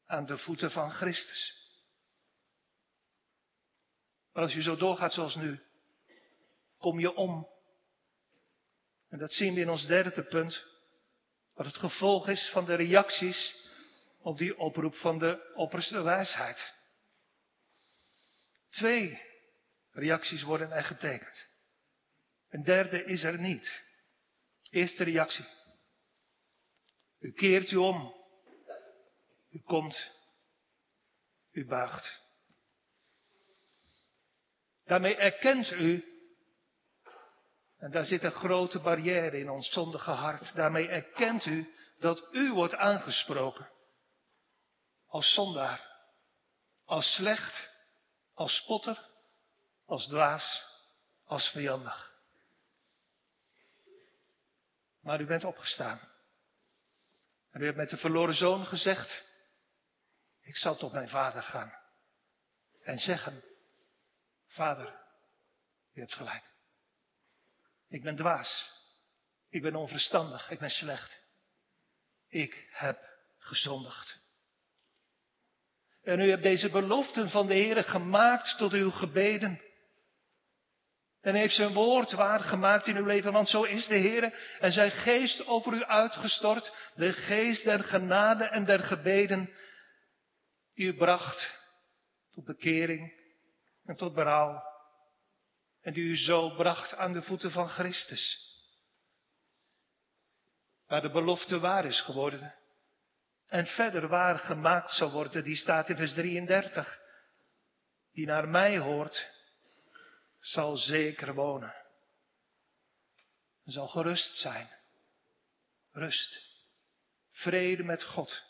aan 0.07 0.27
de 0.27 0.39
voeten 0.39 0.71
van 0.71 0.91
Christus. 0.91 1.63
Maar 4.33 4.43
als 4.43 4.53
je 4.53 4.63
zo 4.63 4.77
doorgaat 4.77 5.13
zoals 5.13 5.35
nu, 5.35 5.61
kom 6.79 7.01
je 7.01 7.15
om. 7.15 7.49
En 9.09 9.19
dat 9.19 9.33
zien 9.33 9.55
we 9.55 9.61
in 9.61 9.71
ons 9.71 9.87
derde 9.87 10.25
punt. 10.25 10.65
Wat 11.55 11.67
het 11.67 11.77
gevolg 11.77 12.29
is 12.29 12.51
van 12.53 12.65
de 12.65 12.75
reacties 12.75 13.55
op 14.23 14.39
die 14.39 14.59
oproep 14.59 14.95
van 14.95 15.19
de 15.19 15.53
opperste 15.55 16.03
wijsheid. 16.03 16.75
Twee 18.69 19.34
reacties 19.95 20.43
worden 20.43 20.71
er 20.71 20.83
getekend. 20.83 21.49
Een 22.49 22.65
derde 22.65 23.05
is 23.05 23.23
er 23.23 23.41
niet. 23.41 23.83
Eerste 24.71 25.05
reactie. 25.05 25.47
U 27.19 27.33
keert 27.33 27.71
u 27.71 27.77
om. 27.77 28.15
U 29.51 29.61
komt. 29.61 30.11
U 31.51 31.67
buigt. 31.67 32.23
Daarmee 34.85 35.17
erkent 35.17 35.71
u, 35.71 36.05
en 37.79 37.91
daar 37.91 38.05
zit 38.05 38.23
een 38.23 38.33
grote 38.33 38.79
barrière 38.79 39.39
in 39.39 39.51
ons 39.51 39.73
zondige 39.73 40.11
hart, 40.11 40.55
daarmee 40.55 40.89
erkent 40.89 41.47
u 41.47 41.75
dat 41.99 42.29
u 42.33 42.53
wordt 42.53 42.75
aangesproken 42.75 43.71
als 45.07 45.35
zondaar, 45.35 45.91
als 46.85 47.15
slecht, 47.15 47.71
als 48.33 48.57
spotter, 48.57 49.09
als 49.95 50.07
dwaas, 50.07 50.63
als 51.25 51.49
vijandig. 51.49 52.13
Maar 55.01 55.21
u 55.21 55.27
bent 55.27 55.45
opgestaan. 55.45 56.01
En 57.51 57.61
u 57.61 57.65
hebt 57.65 57.77
met 57.77 57.91
de 57.91 57.97
verloren 57.97 58.35
zoon 58.35 58.67
gezegd, 58.67 59.25
ik 60.41 60.57
zal 60.57 60.77
tot 60.77 60.93
mijn 60.93 61.09
vader 61.09 61.43
gaan 61.43 61.75
en 62.83 62.99
zeggen, 62.99 63.43
vader, 64.47 65.01
u 65.93 66.01
hebt 66.01 66.15
gelijk. 66.15 66.45
Ik 67.89 68.03
ben 68.03 68.17
dwaas. 68.17 68.73
Ik 69.51 69.63
ben 69.63 69.75
onverstandig. 69.75 70.51
Ik 70.51 70.59
ben 70.59 70.71
slecht. 70.71 71.21
Ik 72.29 72.69
heb 72.71 72.99
gezondigd. 73.39 74.19
En 76.03 76.21
u 76.21 76.31
hebt 76.31 76.43
deze 76.43 76.71
beloften 76.71 77.31
van 77.31 77.47
de 77.47 77.55
Heer 77.55 77.85
gemaakt 77.85 78.59
tot 78.59 78.73
uw 78.73 78.91
gebeden. 78.91 79.64
En 81.25 81.35
heeft 81.35 81.55
zijn 81.55 81.73
woord 81.73 82.13
waargemaakt 82.13 82.87
in 82.87 82.97
uw 82.97 83.05
leven, 83.05 83.33
want 83.33 83.49
zo 83.49 83.63
is 83.63 83.87
de 83.87 83.97
Heer 83.97 84.57
en 84.61 84.73
zijn 84.73 84.91
geest 84.91 85.47
over 85.47 85.73
u 85.73 85.85
uitgestort, 85.85 86.93
de 86.95 87.13
geest 87.13 87.65
der 87.65 87.85
genade 87.85 88.45
en 88.45 88.65
der 88.65 88.79
gebeden, 88.79 89.55
u 90.75 90.95
bracht 90.97 91.63
tot 92.33 92.45
bekering 92.45 93.13
en 93.85 93.97
tot 93.97 94.15
berouw 94.15 94.63
En 95.83 95.93
die 95.93 96.05
u 96.05 96.17
zo 96.17 96.51
bracht 96.51 96.95
aan 96.95 97.13
de 97.13 97.23
voeten 97.23 97.51
van 97.51 97.69
Christus. 97.69 98.53
Waar 100.87 101.03
de 101.03 101.11
belofte 101.11 101.59
waar 101.59 101.85
is 101.85 102.01
geworden. 102.01 102.55
En 103.47 103.67
verder 103.67 104.09
waar 104.09 104.39
gemaakt 104.39 104.91
zal 104.91 105.11
worden, 105.11 105.45
die 105.45 105.57
staat 105.57 105.89
in 105.89 105.97
vers 105.97 106.15
33. 106.15 107.01
Die 108.13 108.27
naar 108.27 108.49
mij 108.49 108.79
hoort, 108.79 109.34
zal 110.45 110.77
zeker 110.77 111.35
wonen. 111.35 111.75
Zal 113.65 113.89
gerust 113.89 114.37
zijn. 114.37 114.69
Rust. 115.93 116.39
Vrede 117.31 117.83
met 117.83 118.03
God. 118.03 118.43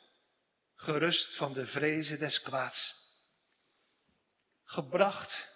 Gerust 0.75 1.37
van 1.37 1.53
de 1.53 1.67
vrezen 1.67 2.19
des 2.19 2.43
kwaads. 2.43 2.95
Gebracht. 4.65 5.53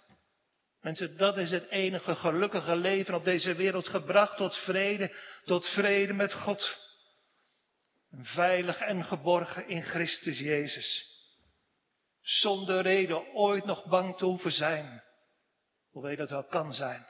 Mensen, 0.81 1.17
dat 1.17 1.37
is 1.37 1.51
het 1.51 1.69
enige 1.69 2.15
gelukkige 2.15 2.77
leven 2.77 3.15
op 3.15 3.25
deze 3.25 3.55
wereld. 3.55 3.89
Gebracht 3.89 4.37
tot 4.37 4.57
vrede, 4.57 5.17
tot 5.45 5.67
vrede 5.67 6.13
met 6.13 6.33
God. 6.33 6.77
Veilig 8.13 8.79
en 8.79 9.05
geborgen 9.05 9.69
in 9.69 9.83
Christus 9.83 10.39
Jezus. 10.39 11.17
Zonder 12.23 12.83
reden 12.83 13.35
ooit 13.35 13.65
nog 13.65 13.85
bang 13.85 14.17
te 14.17 14.25
hoeven 14.25 14.53
zijn. 14.53 15.03
Hoewel 15.99 16.17
dat 16.17 16.31
wel 16.31 16.45
kan 16.45 16.73
zijn. 16.73 17.07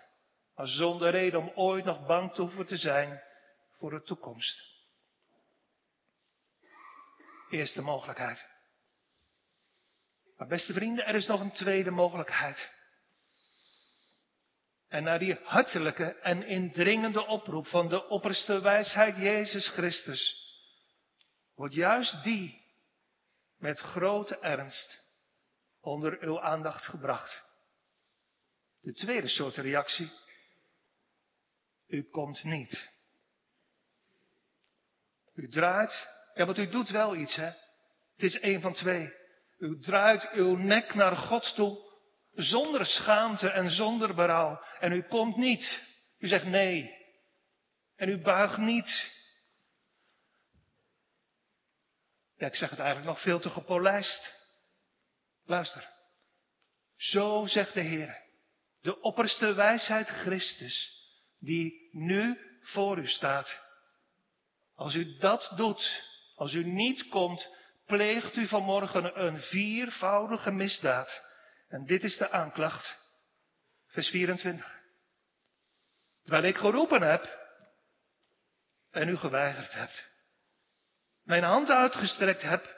Maar 0.55 0.67
zonder 0.67 1.11
reden 1.11 1.41
om 1.41 1.53
ooit 1.55 1.85
nog 1.85 2.07
bang 2.07 2.33
te 2.33 2.41
hoeven 2.43 2.67
te 2.67 2.77
zijn 2.77 3.23
voor 3.79 3.91
de 3.91 4.03
toekomst. 4.03 4.63
Eerste 7.51 7.83
mogelijkheid. 7.83 8.49
Maar 10.37 10.47
beste 10.47 10.73
vrienden, 10.73 11.07
er 11.07 11.15
is 11.15 11.27
nog 11.27 11.41
een 11.41 11.53
tweede 11.53 11.91
mogelijkheid. 11.91 12.73
En 14.89 15.03
naar 15.03 15.19
die 15.19 15.39
hartelijke 15.43 16.15
en 16.15 16.43
indringende 16.43 17.27
oproep 17.27 17.67
van 17.67 17.89
de 17.89 18.09
opperste 18.09 18.61
wijsheid 18.61 19.17
Jezus 19.17 19.69
Christus 19.69 20.53
wordt 21.55 21.75
juist 21.75 22.23
die 22.23 22.65
met 23.57 23.79
grote 23.79 24.39
ernst 24.39 25.17
onder 25.81 26.21
uw 26.21 26.41
aandacht 26.41 26.85
gebracht. 26.85 27.47
De 28.81 28.93
tweede 28.93 29.29
soort 29.29 29.57
reactie. 29.57 30.11
U 31.87 32.03
komt 32.03 32.45
niet. 32.45 32.91
U 35.35 35.49
draait, 35.49 36.09
ja, 36.35 36.45
want 36.45 36.59
u 36.59 36.69
doet 36.69 36.91
wel 36.91 37.17
iets, 37.17 37.37
hè. 37.37 37.51
Het 38.13 38.23
is 38.23 38.43
een 38.43 38.61
van 38.61 38.73
twee. 38.73 39.13
U 39.59 39.79
draait 39.81 40.31
uw 40.33 40.57
nek 40.57 40.95
naar 40.95 41.17
God 41.17 41.55
toe, 41.55 41.79
zonder 42.33 42.87
schaamte 42.87 43.49
en 43.49 43.71
zonder 43.71 44.15
berouw. 44.15 44.63
En 44.81 44.93
u 44.93 45.03
komt 45.03 45.37
niet. 45.37 45.83
U 46.19 46.29
zegt 46.29 46.45
nee. 46.45 46.97
En 47.97 48.09
u 48.09 48.23
buigt 48.23 48.57
niet. 48.57 49.17
Ja, 52.37 52.47
ik 52.47 52.55
zeg 52.55 52.71
het 52.71 52.79
eigenlijk 52.79 53.09
nog 53.09 53.23
veel 53.23 53.41
te 53.41 53.51
gepolijst. 53.51 54.37
Luister. 55.45 55.89
Zo 56.97 57.47
zegt 57.47 57.75
de 57.75 57.81
Heer, 57.81 58.23
de 58.81 59.01
opperste 59.01 59.55
wijsheid 59.55 60.09
Christus, 60.09 61.05
die 61.39 61.89
nu 61.93 62.39
voor 62.63 62.99
u 62.99 63.07
staat. 63.07 63.61
Als 64.75 64.95
u 64.95 65.19
dat 65.19 65.53
doet, 65.57 66.03
als 66.35 66.53
u 66.53 66.65
niet 66.65 67.09
komt, 67.09 67.49
pleegt 67.87 68.37
u 68.37 68.47
vanmorgen 68.47 69.25
een 69.25 69.41
viervoudige 69.41 70.51
misdaad. 70.51 71.23
En 71.69 71.87
dit 71.87 72.05
is 72.05 72.17
de 72.17 72.31
aanklacht. 72.31 72.99
Vers 73.87 74.09
24. 74.09 74.77
Terwijl 76.23 76.45
ik 76.45 76.57
geroepen 76.57 77.03
heb 77.03 77.39
en 78.91 79.09
u 79.09 79.17
geweigerd 79.17 79.73
hebt 79.73 80.17
mijn 81.29 81.43
hand 81.43 81.71
uitgestrekt 81.71 82.43
heb 82.43 82.77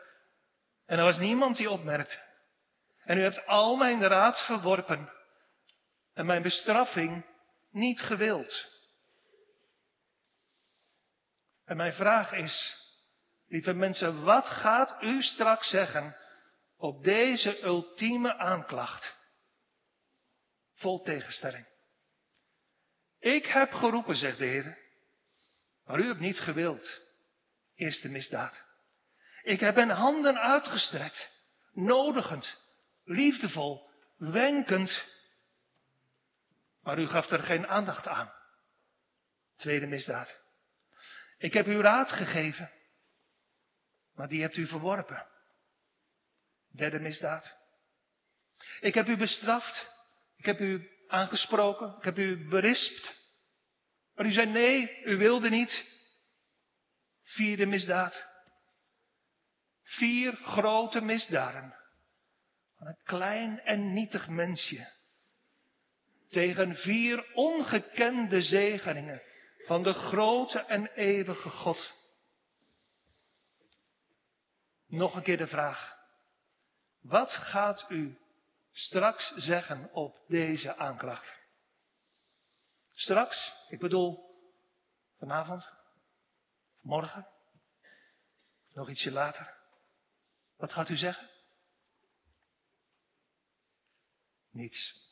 en 0.87 0.99
er 0.99 1.05
was 1.05 1.19
niemand 1.19 1.57
die 1.57 1.71
opmerkte. 1.71 2.19
En 3.05 3.19
u 3.19 3.23
hebt 3.23 3.47
al 3.47 3.77
mijn 3.77 4.03
raad 4.07 4.45
verworpen 4.47 5.11
en 6.15 6.27
mijn 6.27 6.43
bestraffing 6.43 7.27
niet 7.71 8.01
gewild. 8.01 8.69
En 11.65 11.77
mijn 11.77 11.93
vraag 11.93 12.33
is, 12.33 12.77
lieve 13.49 13.73
mensen, 13.73 14.25
wat 14.25 14.47
gaat 14.47 15.03
u 15.03 15.23
straks 15.23 15.71
zeggen 15.71 16.17
op 16.77 17.05
deze 17.05 17.63
ultieme 17.63 18.37
aanklacht? 18.37 19.19
Vol 20.75 21.03
tegenstelling. 21.03 21.69
Ik 23.19 23.47
heb 23.47 23.73
geroepen, 23.73 24.17
zegt 24.17 24.39
de 24.39 24.45
Heer, 24.45 24.79
maar 25.85 25.99
u 25.99 26.07
hebt 26.07 26.21
niet 26.21 26.39
gewild. 26.39 27.01
Eerste 27.75 28.09
misdaad. 28.09 28.65
Ik 29.43 29.61
heb 29.61 29.75
mijn 29.75 29.91
handen 29.91 30.41
uitgestrekt, 30.41 31.31
nodigend, 31.73 32.57
liefdevol, 33.05 33.91
wenkend. 34.17 35.19
Maar 36.81 36.99
u 36.99 37.07
gaf 37.07 37.31
er 37.31 37.39
geen 37.39 37.67
aandacht 37.67 38.07
aan. 38.07 38.33
Tweede 39.57 39.87
misdaad. 39.87 40.41
Ik 41.39 41.53
heb 41.53 41.67
u 41.67 41.81
raad 41.81 42.13
gegeven, 42.13 42.71
maar 44.15 44.29
die 44.29 44.41
hebt 44.41 44.57
u 44.57 44.67
verworpen. 44.67 45.27
Derde 46.69 47.01
misdaad. 47.01 47.57
Ik 48.81 48.95
heb 48.95 49.09
u 49.09 49.17
bestraft, 49.17 49.89
ik 50.37 50.45
heb 50.45 50.61
u 50.61 50.91
aangesproken, 51.09 51.97
ik 51.99 52.05
heb 52.05 52.19
u 52.19 52.49
berispt. 52.49 53.19
Maar 54.15 54.27
u 54.27 54.33
zei 54.33 54.47
nee, 54.47 55.03
u 55.05 55.17
wilde 55.17 55.51
niet. 55.51 55.99
Vierde 57.23 57.67
misdaad. 57.67 58.29
Vier 59.83 60.37
grote 60.37 61.01
misdaden. 61.01 61.75
Van 62.77 62.87
een 62.87 63.01
klein 63.05 63.61
en 63.61 63.93
nietig 63.93 64.29
mensje. 64.29 65.00
Tegen 66.31 66.77
vier 66.77 67.35
ongekende 67.35 68.43
zegeningen 68.43 69.23
van 69.65 69.83
de 69.83 69.93
grote 69.93 70.59
en 70.59 70.87
eeuwige 70.87 71.49
God. 71.49 71.95
Nog 74.87 75.15
een 75.15 75.23
keer 75.23 75.37
de 75.37 75.47
vraag. 75.47 75.99
Wat 77.01 77.31
gaat 77.31 77.87
u 77.89 78.19
straks 78.73 79.33
zeggen 79.37 79.93
op 79.93 80.19
deze 80.27 80.77
aanklacht? 80.77 81.39
Straks, 82.93 83.53
ik 83.69 83.79
bedoel 83.79 84.31
vanavond, 85.19 85.71
Morgen? 86.81 87.27
Nog 88.73 88.89
ietsje 88.89 89.11
later? 89.11 89.55
Wat 90.57 90.73
gaat 90.73 90.89
u 90.89 90.97
zeggen? 90.97 91.31
Niets. 94.51 95.10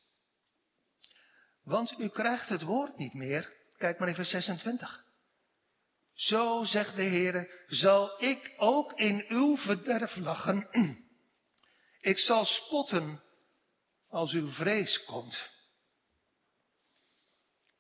Want 1.69 1.99
u 1.99 2.09
krijgt 2.09 2.49
het 2.49 2.63
woord 2.63 2.97
niet 2.97 3.15
meer. 3.15 3.53
Kijk 3.77 3.99
maar 3.99 4.09
even 4.09 4.25
26. 4.25 5.05
Zo 6.13 6.65
zegt 6.65 6.97
de 6.97 7.03
Heer, 7.03 7.65
zal 7.67 8.23
ik 8.23 8.55
ook 8.57 8.93
in 8.93 9.25
uw 9.29 9.57
verderf 9.57 10.17
lachen. 10.17 10.69
Ik 12.01 12.19
zal 12.19 12.45
spotten 12.45 13.23
als 14.09 14.33
uw 14.33 14.51
vrees 14.51 15.05
komt. 15.05 15.51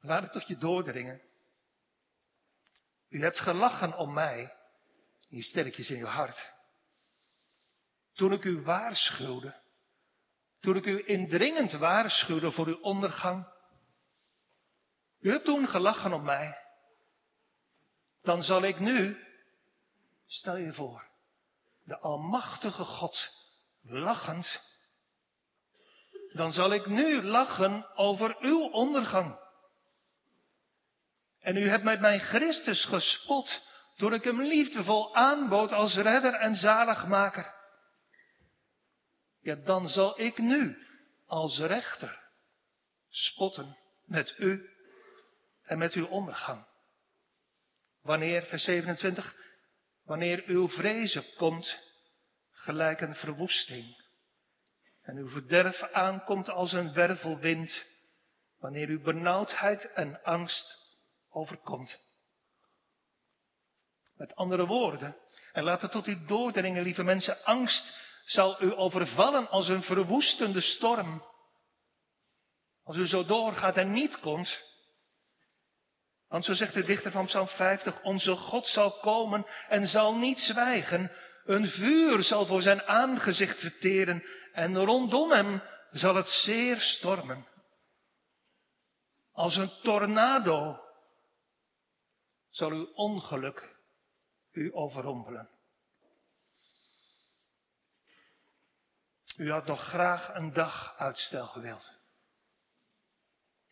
Laat 0.00 0.22
het 0.22 0.32
tot 0.32 0.46
je 0.46 0.56
doordringen. 0.56 1.22
U 3.08 3.20
hebt 3.20 3.38
gelachen 3.38 3.96
om 3.96 4.12
mij, 4.12 4.54
die 5.28 5.42
sterkjes 5.42 5.90
in 5.90 5.98
uw 5.98 6.06
hart. 6.06 6.50
Toen 8.14 8.32
ik 8.32 8.44
u 8.44 8.62
waarschuwde, 8.62 9.60
toen 10.60 10.76
ik 10.76 10.84
u 10.84 11.06
indringend 11.06 11.72
waarschuwde 11.72 12.52
voor 12.52 12.66
uw 12.66 12.80
ondergang. 12.80 13.56
U 15.20 15.30
hebt 15.30 15.44
toen 15.44 15.68
gelachen 15.68 16.12
om 16.12 16.24
mij. 16.24 16.58
Dan 18.22 18.42
zal 18.42 18.62
ik 18.62 18.78
nu, 18.78 19.26
stel 20.26 20.56
je 20.56 20.72
voor, 20.72 21.06
de 21.84 21.98
Almachtige 21.98 22.84
God 22.84 23.30
lachend, 23.82 24.60
dan 26.32 26.52
zal 26.52 26.72
ik 26.72 26.86
nu 26.86 27.22
lachen 27.22 27.96
over 27.96 28.36
uw 28.40 28.68
ondergang. 28.70 29.38
En 31.40 31.56
u 31.56 31.68
hebt 31.68 31.84
met 31.84 32.00
mijn 32.00 32.20
Christus 32.20 32.84
gespot 32.84 33.62
toen 33.96 34.12
ik 34.12 34.24
hem 34.24 34.42
liefdevol 34.42 35.14
aanbood 35.14 35.72
als 35.72 35.96
redder 35.96 36.34
en 36.34 36.54
zaligmaker. 36.54 37.54
Ja, 39.40 39.54
dan 39.54 39.88
zal 39.88 40.20
ik 40.20 40.38
nu 40.38 40.86
als 41.26 41.58
rechter 41.58 42.22
spotten 43.10 43.76
met 44.04 44.34
u 44.38 44.77
en 45.68 45.78
met 45.78 45.92
uw 45.92 46.06
ondergang. 46.06 46.66
Wanneer, 48.02 48.42
vers 48.42 48.64
27, 48.64 49.34
wanneer 50.04 50.42
uw 50.46 50.68
vrezen 50.68 51.24
komt, 51.36 51.78
gelijk 52.50 53.00
een 53.00 53.14
verwoesting, 53.14 54.06
en 55.02 55.16
uw 55.16 55.28
verderf 55.28 55.82
aankomt 55.82 56.48
als 56.48 56.72
een 56.72 56.92
wervelwind, 56.92 57.86
wanneer 58.58 58.88
u 58.88 59.00
benauwdheid 59.00 59.92
en 59.92 60.22
angst 60.22 60.96
overkomt. 61.30 61.98
Met 64.16 64.34
andere 64.34 64.66
woorden, 64.66 65.16
en 65.52 65.64
laat 65.64 65.82
het 65.82 65.90
tot 65.90 66.06
u 66.06 66.24
doordringen, 66.26 66.82
lieve 66.82 67.02
mensen, 67.02 67.44
angst 67.44 68.06
zal 68.24 68.62
u 68.62 68.76
overvallen 68.76 69.48
als 69.48 69.68
een 69.68 69.82
verwoestende 69.82 70.60
storm. 70.60 71.24
Als 72.84 72.96
u 72.96 73.06
zo 73.06 73.24
doorgaat 73.24 73.76
en 73.76 73.92
niet 73.92 74.20
komt. 74.20 74.62
Want 76.28 76.44
zo 76.44 76.54
zegt 76.54 76.74
de 76.74 76.84
dichter 76.84 77.10
van 77.10 77.26
Psalm 77.26 77.48
50, 77.48 78.02
onze 78.02 78.36
God 78.36 78.66
zal 78.66 78.90
komen 78.90 79.46
en 79.68 79.86
zal 79.86 80.16
niet 80.16 80.38
zwijgen. 80.38 81.12
Een 81.44 81.68
vuur 81.68 82.22
zal 82.22 82.46
voor 82.46 82.62
zijn 82.62 82.82
aangezicht 82.82 83.58
verteren 83.58 84.24
en 84.52 84.84
rondom 84.84 85.30
hem 85.30 85.62
zal 85.90 86.14
het 86.14 86.28
zeer 86.28 86.80
stormen. 86.80 87.46
Als 89.32 89.56
een 89.56 89.72
tornado 89.82 90.80
zal 92.50 92.70
uw 92.70 92.92
ongeluk 92.94 93.76
u 94.52 94.70
overrompelen. 94.74 95.48
U 99.36 99.50
had 99.50 99.66
nog 99.66 99.80
graag 99.80 100.34
een 100.34 100.52
dag 100.52 100.94
uitstel 100.96 101.46
gewild. 101.46 101.90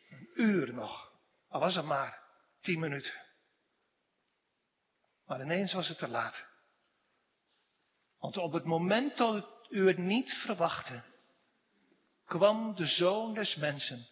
Een 0.09 0.31
uur 0.35 0.75
nog, 0.75 1.13
al 1.49 1.61
was 1.61 1.75
het 1.75 1.85
maar 1.85 2.26
tien 2.67 2.81
minuten. 2.81 3.13
Maar 5.27 5.41
ineens 5.41 5.73
was 5.73 5.89
het 5.89 5.99
te 5.99 6.09
laat. 6.09 6.47
Want 8.19 8.37
op 8.37 8.53
het 8.53 8.65
moment 8.65 9.17
dat 9.17 9.67
u 9.69 9.87
het 9.87 9.99
niet 9.99 10.33
verwachtte, 10.33 11.03
kwam 12.25 12.75
de 12.75 12.87
zoon 12.87 13.35
des 13.35 13.57
mensen 13.57 14.07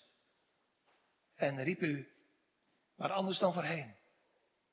en 1.34 1.62
riep 1.62 1.80
u, 1.80 2.08
maar 2.96 3.12
anders 3.12 3.38
dan 3.38 3.52
voorheen, 3.52 3.96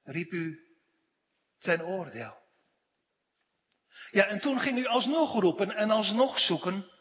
riep 0.04 0.32
u 0.32 0.60
zijn 1.58 1.84
oordeel. 1.84 2.40
Ja, 4.12 4.26
en 4.26 4.40
toen 4.40 4.60
ging 4.60 4.78
u 4.78 4.86
alsnog 4.86 5.40
roepen 5.40 5.72
en 5.72 5.90
alsnog 5.90 6.40
zoeken 6.40 6.92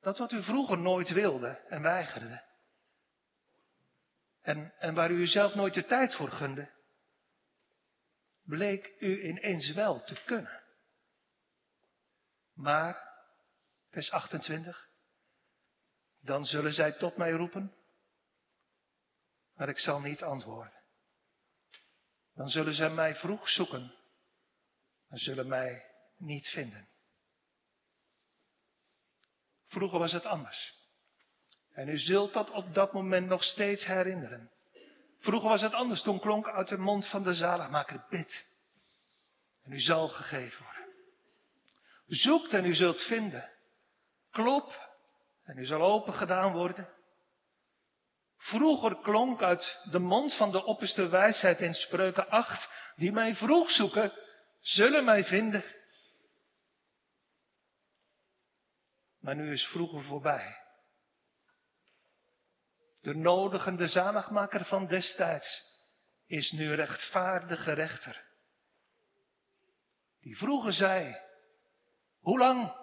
dat 0.00 0.18
wat 0.18 0.32
u 0.32 0.42
vroeger 0.42 0.78
nooit 0.78 1.10
wilde 1.10 1.48
en 1.68 1.82
weigerde. 1.82 2.53
En, 4.44 4.74
en 4.78 4.94
waar 4.94 5.10
u 5.10 5.20
uzelf 5.20 5.54
nooit 5.54 5.74
de 5.74 5.84
tijd 5.84 6.14
voor 6.14 6.30
gunde, 6.30 6.70
bleek 8.42 8.94
u 8.98 9.24
ineens 9.24 9.72
wel 9.72 10.04
te 10.04 10.22
kunnen. 10.24 10.62
Maar, 12.52 13.12
vers 13.88 14.10
28, 14.10 14.88
dan 16.20 16.44
zullen 16.44 16.72
zij 16.72 16.92
tot 16.92 17.16
mij 17.16 17.30
roepen, 17.30 17.74
maar 19.54 19.68
ik 19.68 19.78
zal 19.78 20.00
niet 20.00 20.22
antwoorden. 20.22 20.82
Dan 22.34 22.48
zullen 22.48 22.74
zij 22.74 22.90
mij 22.90 23.14
vroeg 23.14 23.48
zoeken, 23.48 23.94
maar 25.08 25.18
zullen 25.18 25.48
mij 25.48 25.90
niet 26.16 26.48
vinden. 26.48 26.88
Vroeger 29.66 29.98
was 29.98 30.12
het 30.12 30.24
anders. 30.24 30.83
En 31.74 31.88
u 31.88 31.98
zult 31.98 32.32
dat 32.32 32.50
op 32.50 32.74
dat 32.74 32.92
moment 32.92 33.28
nog 33.28 33.44
steeds 33.44 33.86
herinneren. 33.86 34.50
Vroeger 35.18 35.48
was 35.48 35.62
het 35.62 35.72
anders, 35.72 36.02
toen 36.02 36.20
klonk 36.20 36.48
uit 36.48 36.68
de 36.68 36.78
mond 36.78 37.08
van 37.08 37.22
de 37.22 37.34
zaligmaker 37.34 38.04
bid. 38.08 38.46
En 39.62 39.72
u 39.72 39.80
zal 39.80 40.08
gegeven 40.08 40.64
worden. 40.64 40.94
Zoekt 42.06 42.52
en 42.52 42.64
u 42.64 42.74
zult 42.74 43.00
vinden. 43.00 43.50
Klop 44.30 44.92
en 45.44 45.58
u 45.58 45.64
zal 45.64 45.82
open 45.82 46.12
gedaan 46.12 46.52
worden. 46.52 46.88
Vroeger 48.36 48.96
klonk 48.96 49.42
uit 49.42 49.80
de 49.90 49.98
mond 49.98 50.36
van 50.36 50.50
de 50.50 50.64
opperste 50.64 51.08
wijsheid 51.08 51.60
in 51.60 51.74
spreuken 51.74 52.28
8, 52.28 52.68
die 52.96 53.12
mij 53.12 53.34
vroeg 53.34 53.70
zoeken, 53.70 54.12
zullen 54.60 55.04
mij 55.04 55.24
vinden. 55.24 55.64
Maar 59.20 59.34
nu 59.34 59.52
is 59.52 59.66
vroeger 59.66 60.02
voorbij. 60.02 60.63
De 63.04 63.14
nodigende 63.14 63.86
zaligmaker 63.88 64.64
van 64.64 64.86
destijds 64.86 65.62
is 66.26 66.50
nu 66.50 66.74
rechtvaardige 66.74 67.72
rechter. 67.72 68.24
Die 70.20 70.36
vroeger 70.36 70.72
zei, 70.72 71.16
hoe 72.20 72.38
lang? 72.38 72.74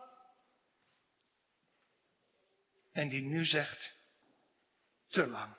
En 2.91 3.09
die 3.09 3.21
nu 3.21 3.45
zegt, 3.45 3.97
te 5.07 5.27
lang. 5.27 5.57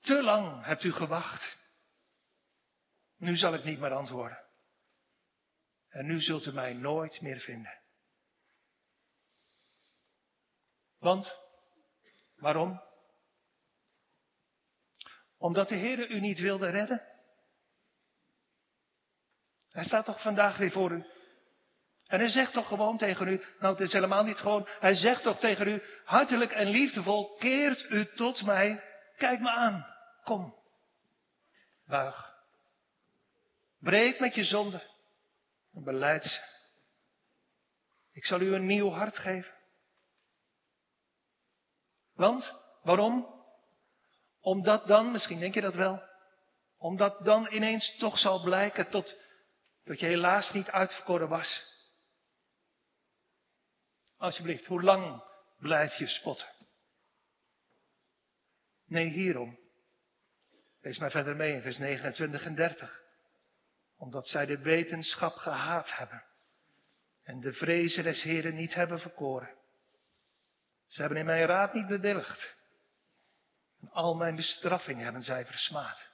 Te 0.00 0.22
lang 0.22 0.64
hebt 0.64 0.84
u 0.84 0.92
gewacht. 0.92 1.58
Nu 3.16 3.36
zal 3.36 3.54
ik 3.54 3.64
niet 3.64 3.78
meer 3.78 3.92
antwoorden. 3.92 4.44
En 5.88 6.06
nu 6.06 6.20
zult 6.20 6.46
u 6.46 6.52
mij 6.52 6.74
nooit 6.74 7.20
meer 7.20 7.38
vinden. 7.38 7.80
Want, 10.98 11.43
waarom? 12.36 12.82
Omdat 15.38 15.68
de 15.68 15.74
Heer 15.74 16.10
u 16.10 16.20
niet 16.20 16.38
wilde 16.38 16.70
redden? 16.70 17.02
Hij 19.70 19.84
staat 19.84 20.04
toch 20.04 20.22
vandaag 20.22 20.56
weer 20.56 20.70
voor 20.70 20.90
u. 20.90 21.04
En 22.06 22.18
hij 22.18 22.28
zegt 22.28 22.52
toch 22.52 22.68
gewoon 22.68 22.98
tegen 22.98 23.28
u, 23.28 23.44
nou 23.58 23.72
het 23.72 23.80
is 23.80 23.92
helemaal 23.92 24.24
niet 24.24 24.36
gewoon, 24.36 24.68
hij 24.80 24.94
zegt 24.94 25.22
toch 25.22 25.38
tegen 25.38 25.68
u, 25.68 25.82
hartelijk 26.04 26.52
en 26.52 26.66
liefdevol, 26.66 27.36
keert 27.36 27.90
u 27.90 28.14
tot 28.14 28.42
mij, 28.42 28.84
kijk 29.16 29.40
me 29.40 29.50
aan, 29.50 29.86
kom, 30.24 30.54
buig. 31.86 32.34
Breek 33.78 34.20
met 34.20 34.34
je 34.34 34.44
zonde 34.44 34.82
en 35.74 35.84
beleid 35.84 36.24
ze. 36.24 36.40
Ik 38.12 38.24
zal 38.24 38.40
u 38.40 38.54
een 38.54 38.66
nieuw 38.66 38.90
hart 38.90 39.18
geven. 39.18 39.53
Want, 42.14 42.54
waarom? 42.82 43.42
Omdat 44.40 44.86
dan, 44.86 45.10
misschien 45.10 45.38
denk 45.38 45.54
je 45.54 45.60
dat 45.60 45.74
wel, 45.74 46.02
omdat 46.78 47.24
dan 47.24 47.48
ineens 47.50 47.96
toch 47.96 48.18
zal 48.18 48.42
blijken 48.42 48.88
tot, 48.88 49.16
dat 49.84 50.00
je 50.00 50.06
helaas 50.06 50.52
niet 50.52 50.68
uitverkoren 50.68 51.28
was. 51.28 51.72
Alsjeblieft, 54.16 54.66
hoe 54.66 54.82
lang 54.82 55.22
blijf 55.58 55.94
je 55.94 56.08
spotten? 56.08 56.48
Nee, 58.86 59.08
hierom. 59.08 59.58
Lees 60.80 60.98
maar 60.98 61.10
verder 61.10 61.36
mee 61.36 61.52
in 61.52 61.62
vers 61.62 61.78
29 61.78 62.44
en 62.44 62.54
30. 62.54 63.02
Omdat 63.96 64.26
zij 64.26 64.46
de 64.46 64.58
wetenschap 64.58 65.34
gehaat 65.34 65.96
hebben 65.96 66.24
en 67.22 67.40
de 67.40 67.52
vrezen 67.52 68.04
des 68.04 68.22
Heren 68.22 68.54
niet 68.54 68.74
hebben 68.74 69.00
verkoren. 69.00 69.54
Ze 70.86 71.00
hebben 71.00 71.18
in 71.18 71.26
mijn 71.26 71.46
raad 71.46 71.74
niet 71.74 71.86
bewilligd. 71.86 72.54
En 73.80 73.90
al 73.90 74.14
mijn 74.14 74.36
bestraffing 74.36 75.00
hebben 75.00 75.22
zij 75.22 75.44
versmaad. 75.44 76.08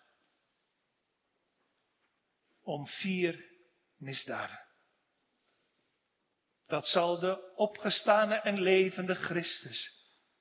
Om 2.62 2.87
vier 2.87 3.45
misdaden. 3.97 4.68
Dat 6.66 6.87
zal 6.87 7.18
de 7.18 7.55
opgestane 7.57 8.35
en 8.35 8.61
levende 8.61 9.14
Christus, 9.14 9.93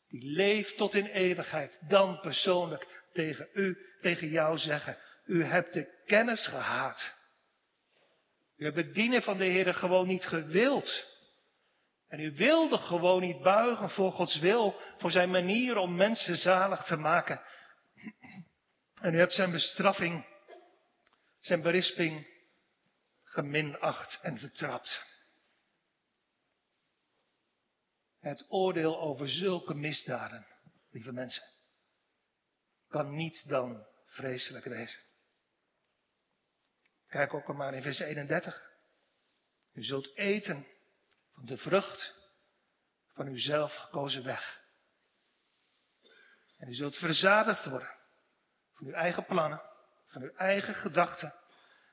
die 0.08 0.32
leeft 0.32 0.78
tot 0.78 0.94
in 0.94 1.06
eeuwigheid, 1.06 1.80
dan 1.88 2.20
persoonlijk 2.20 3.06
tegen 3.14 3.50
u, 3.54 3.78
tegen 4.02 4.28
jou 4.28 4.58
zeggen. 4.58 4.98
U 5.26 5.44
hebt 5.44 5.74
de 5.74 6.04
kennis 6.06 6.48
gehaat. 6.48 7.14
U 8.58 8.64
hebt 8.64 8.78
het 8.78 8.94
dienen 8.94 9.22
van 9.22 9.38
de 9.38 9.46
Heer 9.46 9.74
gewoon 9.74 10.08
niet 10.08 10.26
gewild. 10.26 11.18
En 12.10 12.20
u 12.20 12.36
wilde 12.36 12.78
gewoon 12.78 13.22
niet 13.22 13.42
buigen 13.42 13.90
voor 13.90 14.12
Gods 14.12 14.40
wil, 14.40 14.80
voor 14.98 15.12
zijn 15.12 15.32
manier 15.32 15.78
om 15.78 15.96
mensen 15.96 16.36
zalig 16.36 16.84
te 16.84 16.96
maken. 16.96 17.42
En 18.94 19.14
u 19.14 19.18
hebt 19.18 19.34
zijn 19.34 19.52
bestraffing, 19.52 20.26
zijn 21.40 21.62
berisping 21.62 22.28
geminacht 23.24 24.20
en 24.22 24.38
vertrapt. 24.38 25.04
Het 28.20 28.46
oordeel 28.48 29.00
over 29.00 29.30
zulke 29.30 29.74
misdaden, 29.74 30.48
lieve 30.90 31.12
mensen, 31.12 31.44
kan 32.88 33.16
niet 33.16 33.50
dan 33.50 33.86
vreselijk 34.06 34.66
wezen. 34.66 35.00
Kijk 37.08 37.34
ook 37.34 37.54
maar 37.54 37.74
in 37.74 37.82
vers 37.82 38.00
31. 38.00 38.70
U 39.74 39.84
zult 39.84 40.18
eten 40.18 40.68
de 41.46 41.58
vrucht 41.58 42.16
van 43.14 43.28
uw 43.28 43.40
zelf 43.40 43.76
gekozen 43.76 44.24
weg. 44.24 44.62
En 46.58 46.68
u 46.68 46.74
zult 46.74 46.96
verzadigd 46.96 47.66
worden 47.66 47.98
van 48.74 48.88
uw 48.88 48.94
eigen 48.94 49.26
plannen, 49.26 49.62
van 50.06 50.22
uw 50.22 50.36
eigen 50.36 50.76
gedachten. 50.76 51.34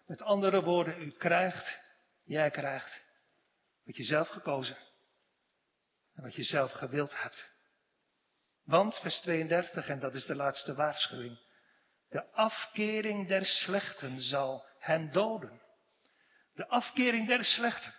Met 0.07 0.23
andere 0.23 0.63
woorden, 0.63 1.03
u 1.03 1.11
krijgt, 1.11 1.81
jij 2.25 2.51
krijgt, 2.51 3.05
wat 3.85 3.97
je 3.97 4.05
zelf 4.05 4.29
gekozen 4.29 4.77
en 6.15 6.23
wat 6.23 6.35
je 6.35 6.45
zelf 6.45 6.73
gewild 6.73 7.23
hebt. 7.23 7.51
Want, 8.65 8.99
vers 8.99 9.21
32, 9.21 9.89
en 9.89 10.01
dat 10.01 10.15
is 10.15 10.27
de 10.27 10.35
laatste 10.35 10.75
waarschuwing. 10.75 11.39
De 12.09 12.33
afkering 12.33 13.29
der 13.29 13.45
slechten 13.45 14.21
zal 14.21 14.67
hen 14.79 15.13
doden. 15.13 15.63
De 16.55 16.67
afkering 16.69 17.27
der 17.27 17.45
slechten. 17.45 17.95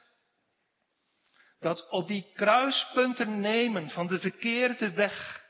Dat 1.60 1.90
op 1.90 2.08
die 2.08 2.32
kruispunten 2.34 3.40
nemen 3.40 3.90
van 3.90 4.08
de 4.08 4.20
verkeerde 4.20 4.92
weg, 4.92 5.46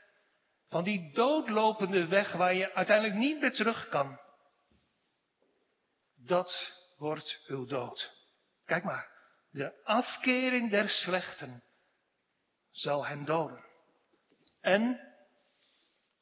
van 0.70 0.84
die 0.84 1.12
doodlopende 1.14 2.08
weg 2.08 2.32
waar 2.32 2.53
je 2.53 2.74
uiteindelijk 2.74 3.20
niet 3.20 3.41
meer 3.41 3.53
terug 3.53 3.89
kan, 3.89 4.20
dat 6.16 6.74
wordt 6.97 7.43
uw 7.47 7.66
dood. 7.66 8.12
Kijk 8.66 8.84
maar, 8.84 9.10
de 9.49 9.84
afkering 9.84 10.72
der 10.72 10.89
slechten 10.89 11.64
zal 12.72 13.05
hen 13.05 13.26
doden. 13.26 13.66
En 14.62 14.99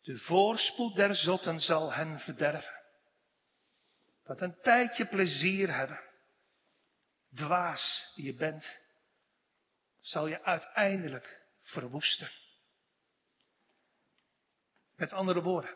de 0.01 0.17
voorspoed 0.17 0.95
der 0.95 1.15
zotten 1.15 1.59
zal 1.59 1.93
hen 1.93 2.19
verderven. 2.19 2.83
Dat 4.23 4.41
een 4.41 4.61
tijdje 4.61 5.05
plezier 5.05 5.75
hebben, 5.75 5.99
dwaas 7.33 8.11
die 8.15 8.25
je 8.25 8.35
bent, 8.35 8.79
zal 10.05 10.27
je 10.27 10.43
uiteindelijk 10.43 11.45
verwoesten. 11.61 12.29
Met 14.95 15.13
andere 15.13 15.41
woorden, 15.41 15.75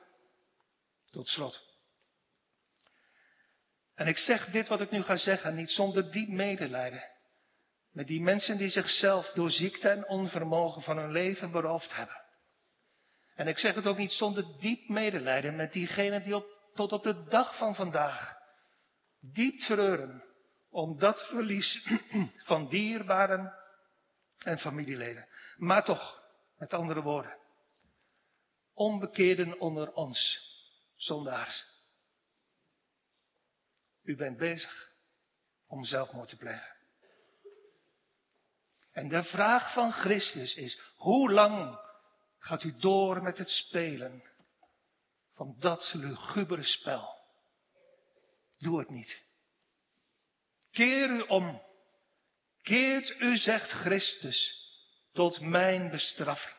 tot 1.09 1.27
slot. 1.27 1.67
En 3.95 4.07
ik 4.07 4.17
zeg 4.17 4.51
dit 4.51 4.67
wat 4.67 4.81
ik 4.81 4.91
nu 4.91 5.01
ga 5.01 5.15
zeggen 5.15 5.55
niet 5.55 5.69
zonder 5.69 6.11
diep 6.11 6.27
medelijden 6.27 7.03
met 7.91 8.07
die 8.07 8.21
mensen 8.21 8.57
die 8.57 8.69
zichzelf 8.69 9.31
door 9.31 9.51
ziekte 9.51 9.89
en 9.89 10.07
onvermogen 10.07 10.81
van 10.81 10.97
hun 10.97 11.11
leven 11.11 11.51
beroofd 11.51 11.95
hebben. 11.95 12.21
En 13.35 13.47
ik 13.47 13.57
zeg 13.57 13.75
het 13.75 13.87
ook 13.87 13.97
niet 13.97 14.11
zonder 14.11 14.59
diep 14.59 14.89
medelijden 14.89 15.55
met 15.55 15.73
diegenen 15.73 16.23
die 16.23 16.35
op, 16.35 16.45
tot 16.73 16.91
op 16.91 17.03
de 17.03 17.23
dag 17.23 17.57
van 17.57 17.75
vandaag 17.75 18.37
diep 19.19 19.59
treuren 19.59 20.23
om 20.69 20.99
dat 20.99 21.27
verlies 21.27 21.87
van 22.49 22.69
dierbaren 22.69 23.58
en 24.39 24.59
familieleden. 24.59 25.27
Maar 25.57 25.83
toch, 25.83 26.23
met 26.57 26.73
andere 26.73 27.01
woorden, 27.01 27.37
onbekeerden 28.73 29.59
onder 29.59 29.93
ons, 29.93 30.39
zondaars. 30.95 31.65
U 34.03 34.15
bent 34.15 34.37
bezig 34.37 34.91
om 35.67 35.83
zelfmoord 35.83 36.29
te 36.29 36.37
plegen. 36.37 36.77
En 38.91 39.07
de 39.07 39.23
vraag 39.23 39.73
van 39.73 39.91
Christus 39.91 40.55
is, 40.55 40.79
hoe 40.95 41.31
lang 41.31 41.79
gaat 42.39 42.63
u 42.63 42.77
door 42.77 43.23
met 43.23 43.37
het 43.37 43.49
spelen 43.49 44.23
van 45.33 45.55
dat 45.59 45.91
lugubere 45.93 46.63
spel? 46.63 47.17
Doe 48.57 48.79
het 48.79 48.89
niet. 48.89 49.23
Keer 50.71 51.09
u 51.09 51.21
om. 51.21 51.67
Keert 52.69 53.19
u, 53.19 53.37
zegt 53.37 53.69
Christus, 53.69 54.67
tot 55.13 55.39
mijn 55.39 55.89
bestraffing. 55.89 56.55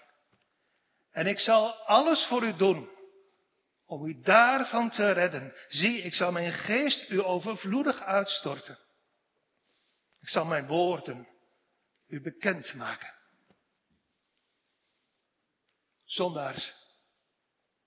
En 1.10 1.26
ik 1.26 1.38
zal 1.38 1.72
alles 1.72 2.26
voor 2.26 2.42
u 2.42 2.56
doen 2.56 2.90
om 3.86 4.06
u 4.06 4.20
daarvan 4.20 4.90
te 4.90 5.10
redden. 5.12 5.54
Zie, 5.68 6.02
ik 6.02 6.14
zal 6.14 6.32
mijn 6.32 6.52
geest 6.52 7.10
u 7.10 7.22
overvloedig 7.22 8.02
uitstorten. 8.02 8.78
Ik 10.20 10.28
zal 10.28 10.44
mijn 10.44 10.66
woorden 10.66 11.28
u 12.06 12.20
bekend 12.20 12.74
maken. 12.74 13.14
Zondaars, 16.04 16.74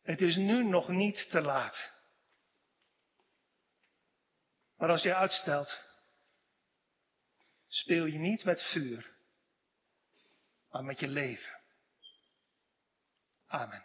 het 0.04 0.22
is 0.22 0.36
nu 0.36 0.64
nog 0.64 0.88
niet 0.88 1.30
te 1.30 1.42
laat. 1.42 1.92
Maar 4.78 4.90
als 4.90 5.02
je 5.02 5.16
uitstelt, 5.16 5.92
speel 7.74 8.06
je 8.06 8.18
niet 8.18 8.44
met 8.44 8.62
vuur, 8.62 9.16
maar 10.72 10.84
met 10.84 11.00
je 11.00 11.08
leven. 11.08 11.62
Amen. 13.48 13.84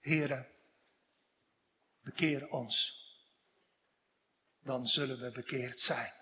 Heren, 0.00 0.48
bekeer 2.02 2.48
ons. 2.48 3.02
Dan 4.62 4.86
zullen 4.86 5.20
we 5.20 5.30
bekeerd 5.30 5.78
zijn. 5.78 6.12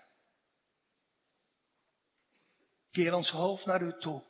Keer 2.91 3.13
ons 3.13 3.29
hoofd 3.29 3.65
naar 3.65 3.81
u 3.81 3.99
toe. 3.99 4.23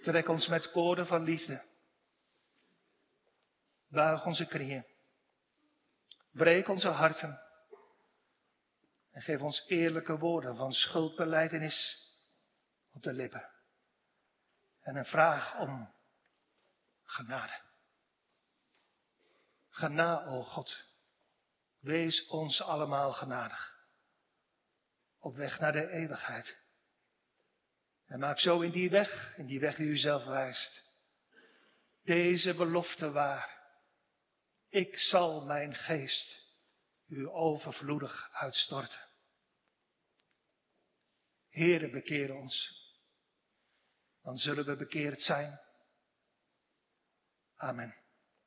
Trek 0.00 0.28
ons 0.28 0.48
met 0.48 0.70
koorden 0.70 1.06
van 1.06 1.22
liefde. 1.22 1.67
Buig 3.88 4.24
onze 4.24 4.46
knieën. 4.46 4.84
Breek 6.30 6.68
onze 6.68 6.88
harten. 6.88 7.40
En 9.10 9.22
geef 9.22 9.40
ons 9.40 9.64
eerlijke 9.66 10.18
woorden 10.18 10.56
van 10.56 10.72
schuldbeleidenis 10.72 12.06
op 12.92 13.02
de 13.02 13.12
lippen. 13.12 13.50
En 14.80 14.96
een 14.96 15.06
vraag 15.06 15.58
om 15.58 15.94
genade. 17.04 17.60
Gena, 19.70 20.24
o 20.24 20.42
God. 20.42 20.84
Wees 21.78 22.26
ons 22.26 22.62
allemaal 22.62 23.12
genadig. 23.12 23.76
Op 25.18 25.36
weg 25.36 25.58
naar 25.58 25.72
de 25.72 25.88
eeuwigheid. 25.88 26.58
En 28.06 28.18
maak 28.18 28.38
zo 28.38 28.60
in 28.60 28.70
die 28.70 28.90
weg, 28.90 29.36
in 29.36 29.46
die 29.46 29.60
weg 29.60 29.76
die 29.76 29.86
u 29.86 29.96
zelf 29.96 30.24
wijst, 30.24 30.82
deze 32.02 32.54
belofte 32.54 33.10
waar. 33.10 33.57
Ik 34.68 34.98
zal 34.98 35.44
mijn 35.44 35.74
geest 35.74 36.46
u 37.06 37.28
overvloedig 37.28 38.28
uitstorten. 38.32 39.08
Heere, 41.48 41.90
bekeer 41.90 42.34
ons. 42.34 42.76
Dan 44.22 44.36
zullen 44.36 44.64
we 44.64 44.76
bekeerd 44.76 45.20
zijn. 45.20 45.60
Amen. 47.56 48.07